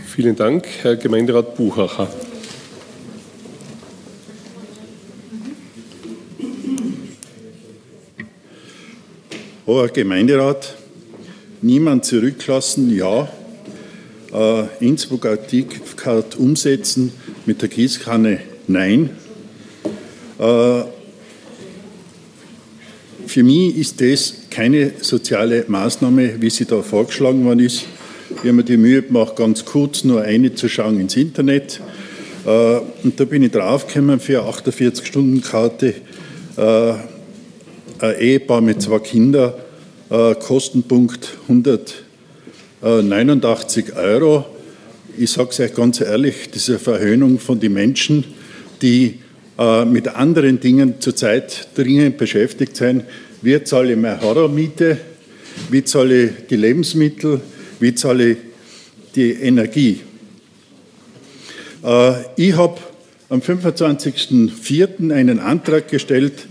[0.06, 2.08] Vielen Dank, Herr Gemeinderat Buchacher.
[9.68, 10.74] Hoher Gemeinderat,
[11.62, 13.28] niemand zurücklassen, ja.
[14.32, 17.12] Äh, Innsbruck Ticket umsetzen
[17.44, 18.40] mit der Gießkanne?
[18.66, 19.10] Nein.
[20.38, 20.82] Äh,
[23.26, 27.84] für mich ist das keine soziale Maßnahme, wie sie da vorgeschlagen worden ist.
[28.42, 31.80] Wir haben die Mühe gemacht, ganz kurz nur eine zu schauen ins Internet.
[32.44, 35.94] Äh, und da bin ich draufgekommen für eine 48-Stunden-Karte.
[36.56, 37.00] Ein
[38.18, 39.52] Ehepaar mit zwei Kindern,
[40.08, 42.05] Kostenpunkt 100 Euro.
[42.82, 44.44] Äh, 89 Euro.
[45.16, 48.22] Ich sage es euch ganz ehrlich, diese Verhöhnung von den Menschen,
[48.82, 49.20] die
[49.58, 53.04] äh, mit anderen Dingen zurzeit dringend beschäftigt sind.
[53.40, 54.98] Wie zahle ich meine Horrormiete?
[55.70, 57.40] Wie zahle ich die Lebensmittel?
[57.80, 58.38] Wie zahle ich
[59.14, 60.00] die Energie?
[61.82, 62.76] Äh, ich habe
[63.30, 65.14] am 25.04.
[65.14, 66.46] einen Antrag gestellt,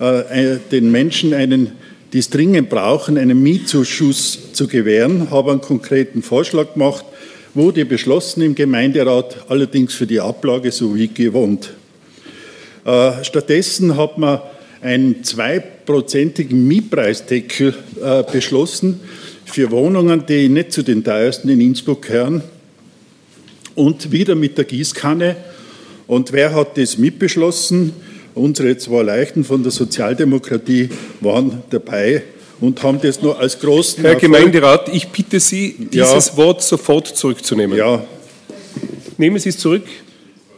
[0.00, 1.72] den Menschen einen
[2.14, 7.04] die es dringend brauchen, einen Mietzuschuss zu gewähren, habe einen konkreten Vorschlag gemacht,
[7.54, 11.74] wurde beschlossen im Gemeinderat, allerdings für die Ablage so wie gewohnt.
[12.84, 14.40] Äh, stattdessen hat man
[14.80, 19.00] einen zweiprozentigen Mietpreisdeckel äh, beschlossen
[19.44, 22.44] für Wohnungen, die nicht zu den teuersten in Innsbruck gehören
[23.74, 25.34] und wieder mit der Gießkanne.
[26.06, 27.92] Und wer hat das mitbeschlossen?
[28.34, 30.88] Unsere zwei Leichten von der Sozialdemokratie
[31.20, 32.24] waren dabei
[32.60, 34.02] und haben das nur als großen.
[34.02, 36.36] Herr Erfolg Gemeinderat, ich bitte Sie, dieses ja.
[36.36, 37.78] Wort sofort zurückzunehmen.
[37.78, 38.04] Ja.
[39.18, 39.84] Nehmen Sie es zurück.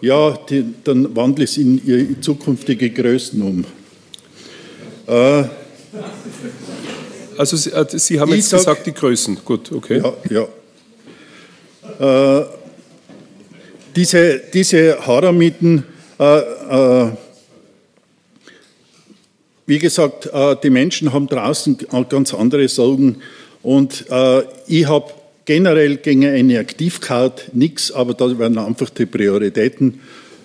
[0.01, 3.65] Ja, die, dann wandle ich es in Ihre zukünftige Größen um.
[5.07, 5.45] Äh,
[7.37, 9.39] also Sie, äh, Sie haben jetzt sag, gesagt, die Größen.
[9.45, 10.03] Gut, okay.
[10.31, 10.47] Ja,
[12.01, 12.41] ja.
[12.41, 12.47] Äh,
[13.95, 15.85] diese, diese Haramiten
[16.19, 17.11] äh, äh
[19.67, 21.77] wie gesagt, äh, die Menschen haben draußen
[22.09, 23.17] ganz andere Sorgen.
[23.63, 25.13] Und äh, ich habe
[25.45, 30.01] generell gegen eine Aktivcard nichts, aber da werden einfach die Prioritäten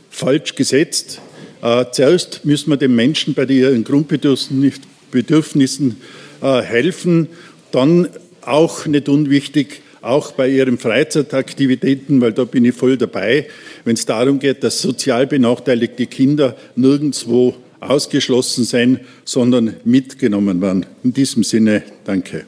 [0.09, 1.22] falsch gesetzt.
[1.61, 5.97] Äh, zuerst müssen wir den Menschen bei ihren Grundbedürfnissen
[6.41, 7.28] helfen,
[7.72, 8.07] dann
[8.41, 13.47] auch nicht unwichtig, auch bei ihren Freizeitaktivitäten, weil da bin ich voll dabei,
[13.86, 20.86] wenn es darum geht, dass sozial benachteiligte Kinder nirgendwo ausgeschlossen sein, sondern mitgenommen werden.
[21.03, 22.45] In diesem Sinne, danke.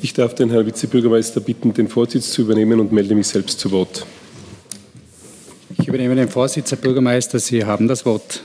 [0.00, 3.70] Ich darf den Herrn Vizebürgermeister bitten, den Vorsitz zu übernehmen und melde mich selbst zu
[3.70, 4.06] Wort.
[5.78, 7.38] Ich übernehme den Vorsitz, Herr Bürgermeister.
[7.38, 8.44] Sie haben das Wort.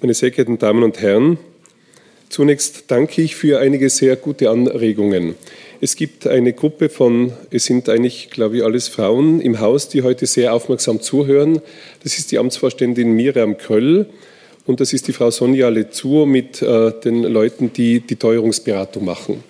[0.00, 1.38] Meine sehr geehrten Damen und Herren,
[2.32, 5.34] Zunächst danke ich für einige sehr gute Anregungen.
[5.84, 10.02] Es gibt eine Gruppe von, es sind eigentlich, glaube ich, alles Frauen im Haus, die
[10.02, 11.60] heute sehr aufmerksam zuhören.
[12.04, 14.06] Das ist die Amtsvorständin Miriam Kröll
[14.64, 19.42] und das ist die Frau Sonja Lezur mit äh, den Leuten, die die Teuerungsberatung machen.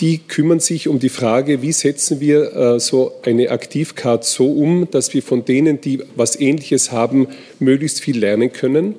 [0.00, 4.88] Die kümmern sich um die Frage, wie setzen wir äh, so eine Aktivcard so um,
[4.90, 8.94] dass wir von denen, die was Ähnliches haben, möglichst viel lernen können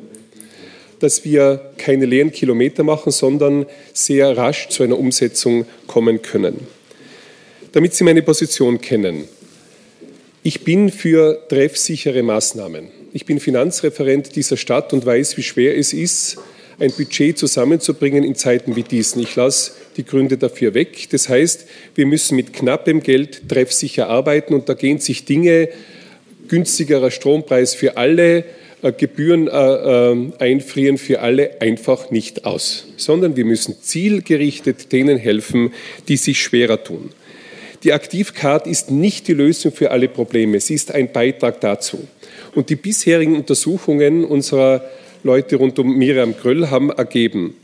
[1.01, 6.67] dass wir keine leeren Kilometer machen, sondern sehr rasch zu einer Umsetzung kommen können.
[7.71, 9.25] Damit Sie meine Position kennen.
[10.43, 12.89] Ich bin für treffsichere Maßnahmen.
[13.13, 16.37] Ich bin Finanzreferent dieser Stadt und weiß, wie schwer es ist,
[16.79, 19.21] ein Budget zusammenzubringen in Zeiten wie diesen.
[19.21, 21.09] Ich lasse die Gründe dafür weg.
[21.11, 25.69] Das heißt, wir müssen mit knappem Geld treffsicher arbeiten und da gehen sich Dinge,
[26.47, 28.45] günstigerer Strompreis für alle,
[28.89, 35.73] Gebühren äh, äh, einfrieren für alle einfach nicht aus, sondern wir müssen zielgerichtet denen helfen,
[36.07, 37.11] die sich schwerer tun.
[37.84, 42.07] Die Aktivcard ist nicht die Lösung für alle Probleme, sie ist ein Beitrag dazu.
[42.55, 44.84] Und die bisherigen Untersuchungen unserer
[45.23, 47.55] Leute rund um Miriam Gröll haben ergeben,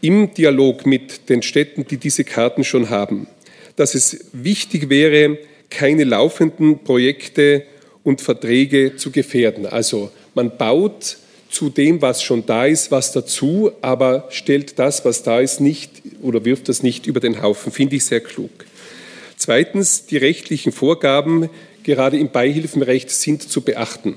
[0.00, 3.26] im Dialog mit den Städten, die diese Karten schon haben,
[3.76, 5.38] dass es wichtig wäre,
[5.68, 7.64] keine laufenden Projekte
[8.10, 9.66] und Verträge zu gefährden.
[9.66, 11.16] Also man baut
[11.48, 16.02] zu dem, was schon da ist, was dazu, aber stellt das, was da ist, nicht
[16.20, 17.70] oder wirft das nicht über den Haufen.
[17.72, 18.50] Finde ich sehr klug.
[19.36, 21.50] Zweitens, die rechtlichen Vorgaben,
[21.84, 24.16] gerade im Beihilfenrecht, sind zu beachten.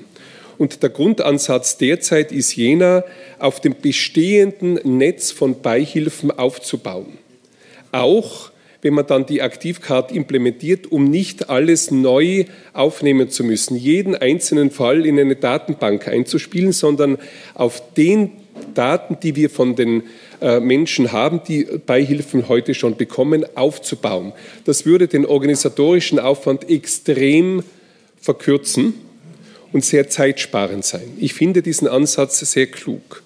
[0.58, 3.06] Und der Grundansatz derzeit ist jener,
[3.38, 7.20] auf dem bestehenden Netz von Beihilfen aufzubauen.
[7.92, 8.52] Auch
[8.84, 14.72] wenn man dann die Aktivcard implementiert, um nicht alles neu aufnehmen zu müssen, jeden einzelnen
[14.72, 17.18] Fall in eine Datenbank einzuspielen, sondern
[17.54, 18.32] auf den
[18.74, 20.04] Daten, die wir von den
[20.42, 24.34] äh, Menschen haben, die Beihilfen heute schon bekommen, aufzubauen.
[24.66, 27.64] Das würde den organisatorischen Aufwand extrem
[28.20, 28.94] verkürzen
[29.72, 31.14] und sehr zeitsparend sein.
[31.20, 33.24] Ich finde diesen Ansatz sehr klug.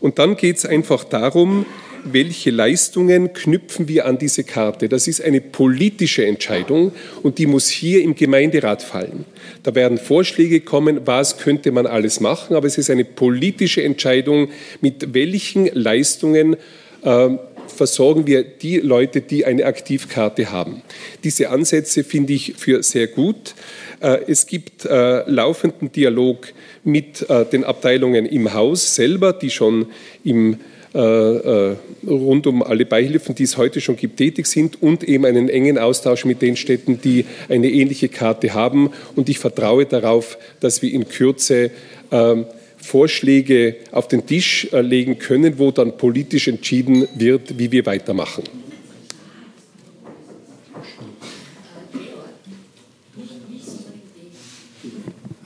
[0.00, 1.66] Und dann geht es einfach darum,
[2.12, 4.88] welche Leistungen knüpfen wir an diese Karte.
[4.88, 6.92] Das ist eine politische Entscheidung
[7.22, 9.24] und die muss hier im Gemeinderat fallen.
[9.62, 14.48] Da werden Vorschläge kommen, was könnte man alles machen, aber es ist eine politische Entscheidung,
[14.80, 16.56] mit welchen Leistungen
[17.02, 17.28] äh,
[17.68, 20.82] versorgen wir die Leute, die eine Aktivkarte haben.
[21.24, 23.54] Diese Ansätze finde ich für sehr gut.
[24.00, 26.48] Äh, es gibt äh, laufenden Dialog
[26.84, 29.86] mit äh, den Abteilungen im Haus selber, die schon
[30.24, 30.58] im
[30.94, 35.78] rund um alle Beihilfen, die es heute schon gibt, tätig sind und eben einen engen
[35.78, 38.90] Austausch mit den Städten, die eine ähnliche Karte haben.
[39.14, 41.70] Und ich vertraue darauf, dass wir in Kürze
[42.10, 47.84] ähm, Vorschläge auf den Tisch äh, legen können, wo dann politisch entschieden wird, wie wir
[47.86, 48.44] weitermachen.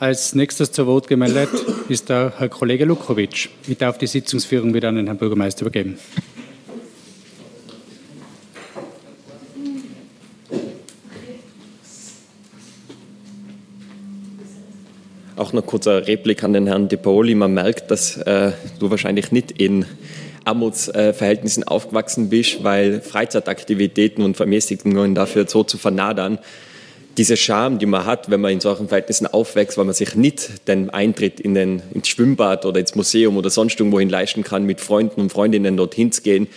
[0.02, 1.48] Als nächstes zur Wort gemeldet
[1.88, 3.50] ist der Herr Kollege Lukowitsch.
[3.68, 5.96] Ich darf die Sitzungsführung wieder an den Herrn Bürgermeister übergeben.
[15.36, 17.36] Auch noch kurzer Replik an den Herrn De Pauli.
[17.36, 18.50] Man merkt, dass äh,
[18.80, 19.84] du wahrscheinlich nicht in
[20.44, 26.40] Armutsverhältnissen aufgewachsen bist, weil Freizeitaktivitäten und Vermäßigungen dafür so zu vernadern,
[27.16, 30.68] diese Scham, die man hat, wenn man in solchen Verhältnissen aufwächst, weil man sich nicht
[30.68, 34.80] den Eintritt in den, ins Schwimmbad oder ins Museum oder sonst irgendwohin leisten kann, mit
[34.80, 36.48] Freunden und Freundinnen dorthin zu gehen,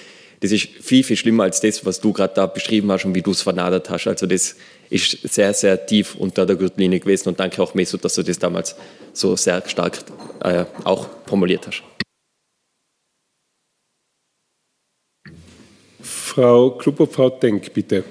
[0.42, 3.22] das ist viel, viel schlimmer als das, was du gerade da beschrieben hast und wie
[3.22, 4.08] du es vernadert hast.
[4.08, 4.56] Also das
[4.90, 8.38] ist sehr, sehr tief unter der Gürtellinie gewesen und danke auch Mesut, dass du das
[8.38, 8.76] damals
[9.14, 10.00] so sehr stark
[10.44, 11.84] äh, auch formuliert hast.
[16.02, 18.04] Frau Klubber, Frau Denk, bitte.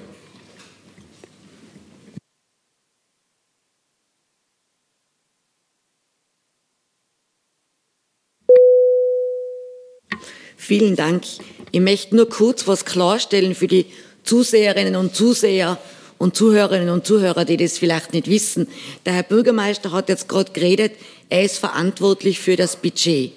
[10.65, 11.21] Vielen Dank.
[11.69, 13.85] Ich möchte nur kurz was klarstellen für die
[14.23, 15.77] Zuseherinnen und Zuseher
[16.17, 18.67] und Zuhörerinnen und Zuhörer, die das vielleicht nicht wissen.
[19.05, 20.93] Der Herr Bürgermeister hat jetzt gerade geredet,
[21.29, 23.33] er ist verantwortlich für das Budget.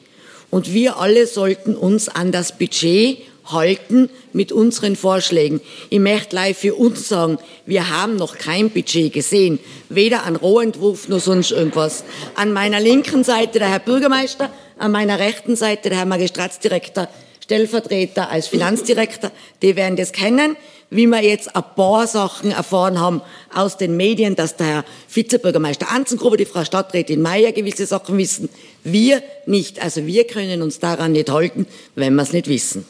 [0.48, 5.60] Und wir alle sollten uns an das Budget halten mit unseren Vorschlägen.
[5.90, 9.58] Ich möchte live für uns sagen, wir haben noch kein Budget gesehen,
[9.90, 12.04] weder an Rohentwurf noch sonst irgendwas.
[12.36, 17.08] An meiner linken Seite der Herr Bürgermeister, an meiner rechten Seite der Herr Magistratsdirektor,
[17.40, 19.30] Stellvertreter als Finanzdirektor,
[19.62, 20.56] die werden das kennen.
[20.90, 23.20] wie wir jetzt ein paar Sachen erfahren haben
[23.52, 28.48] aus den Medien, dass der Herr Vizebürgermeister Anzengruber, die Frau Stadträtin Mayer gewisse Sachen wissen.
[28.84, 29.82] Wir nicht.
[29.82, 32.86] Also wir können uns daran nicht halten, wenn wir es nicht wissen.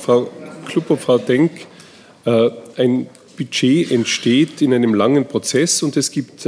[0.00, 0.30] Frau
[0.66, 1.50] Klupper, Frau Denk,
[2.24, 6.46] äh, ein Budget entsteht in einem langen Prozess und es gibt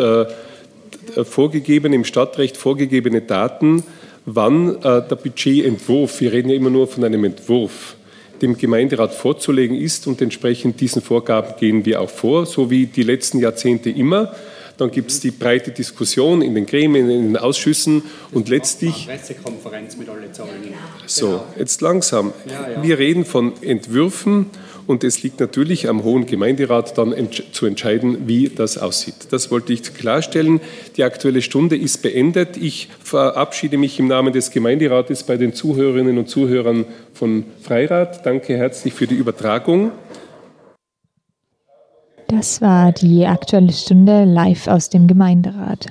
[1.16, 3.82] äh, vorgegebene, im Stadtrecht vorgegebene Daten,
[4.26, 7.96] wann äh, der Budgetentwurf, wir reden ja immer nur von einem Entwurf,
[8.42, 13.02] dem Gemeinderat vorzulegen ist und entsprechend diesen Vorgaben gehen wir auch vor, so wie die
[13.02, 14.34] letzten Jahrzehnte immer.
[14.78, 18.02] Dann gibt es die breite Diskussion in den Gremien, in den Ausschüssen
[18.32, 19.06] und letztlich.
[19.06, 20.72] Pressekonferenz mit allen Zahlen.
[21.04, 22.32] So, jetzt langsam.
[22.80, 24.46] Wir reden von Entwürfen
[24.90, 27.14] und es liegt natürlich am Hohen Gemeinderat dann
[27.52, 29.28] zu entscheiden, wie das aussieht.
[29.30, 30.60] Das wollte ich klarstellen.
[30.96, 32.56] Die Aktuelle Stunde ist beendet.
[32.56, 38.26] Ich verabschiede mich im Namen des Gemeinderates bei den Zuhörerinnen und Zuhörern von Freirad.
[38.26, 39.92] Danke herzlich für die Übertragung.
[42.26, 45.86] Das war die Aktuelle Stunde live aus dem Gemeinderat.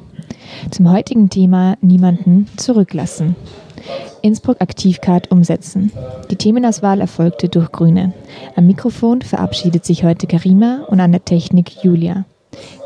[0.71, 3.37] Zum heutigen Thema Niemanden zurücklassen.
[4.21, 5.91] Innsbruck Aktivcard umsetzen.
[6.29, 8.13] Die Themenauswahl erfolgte durch Grüne.
[8.55, 12.25] Am Mikrofon verabschiedet sich heute Karima und an der Technik Julia.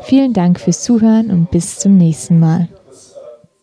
[0.02, 2.68] Vielen Dank fürs Zuhören und bis zum nächsten Mal.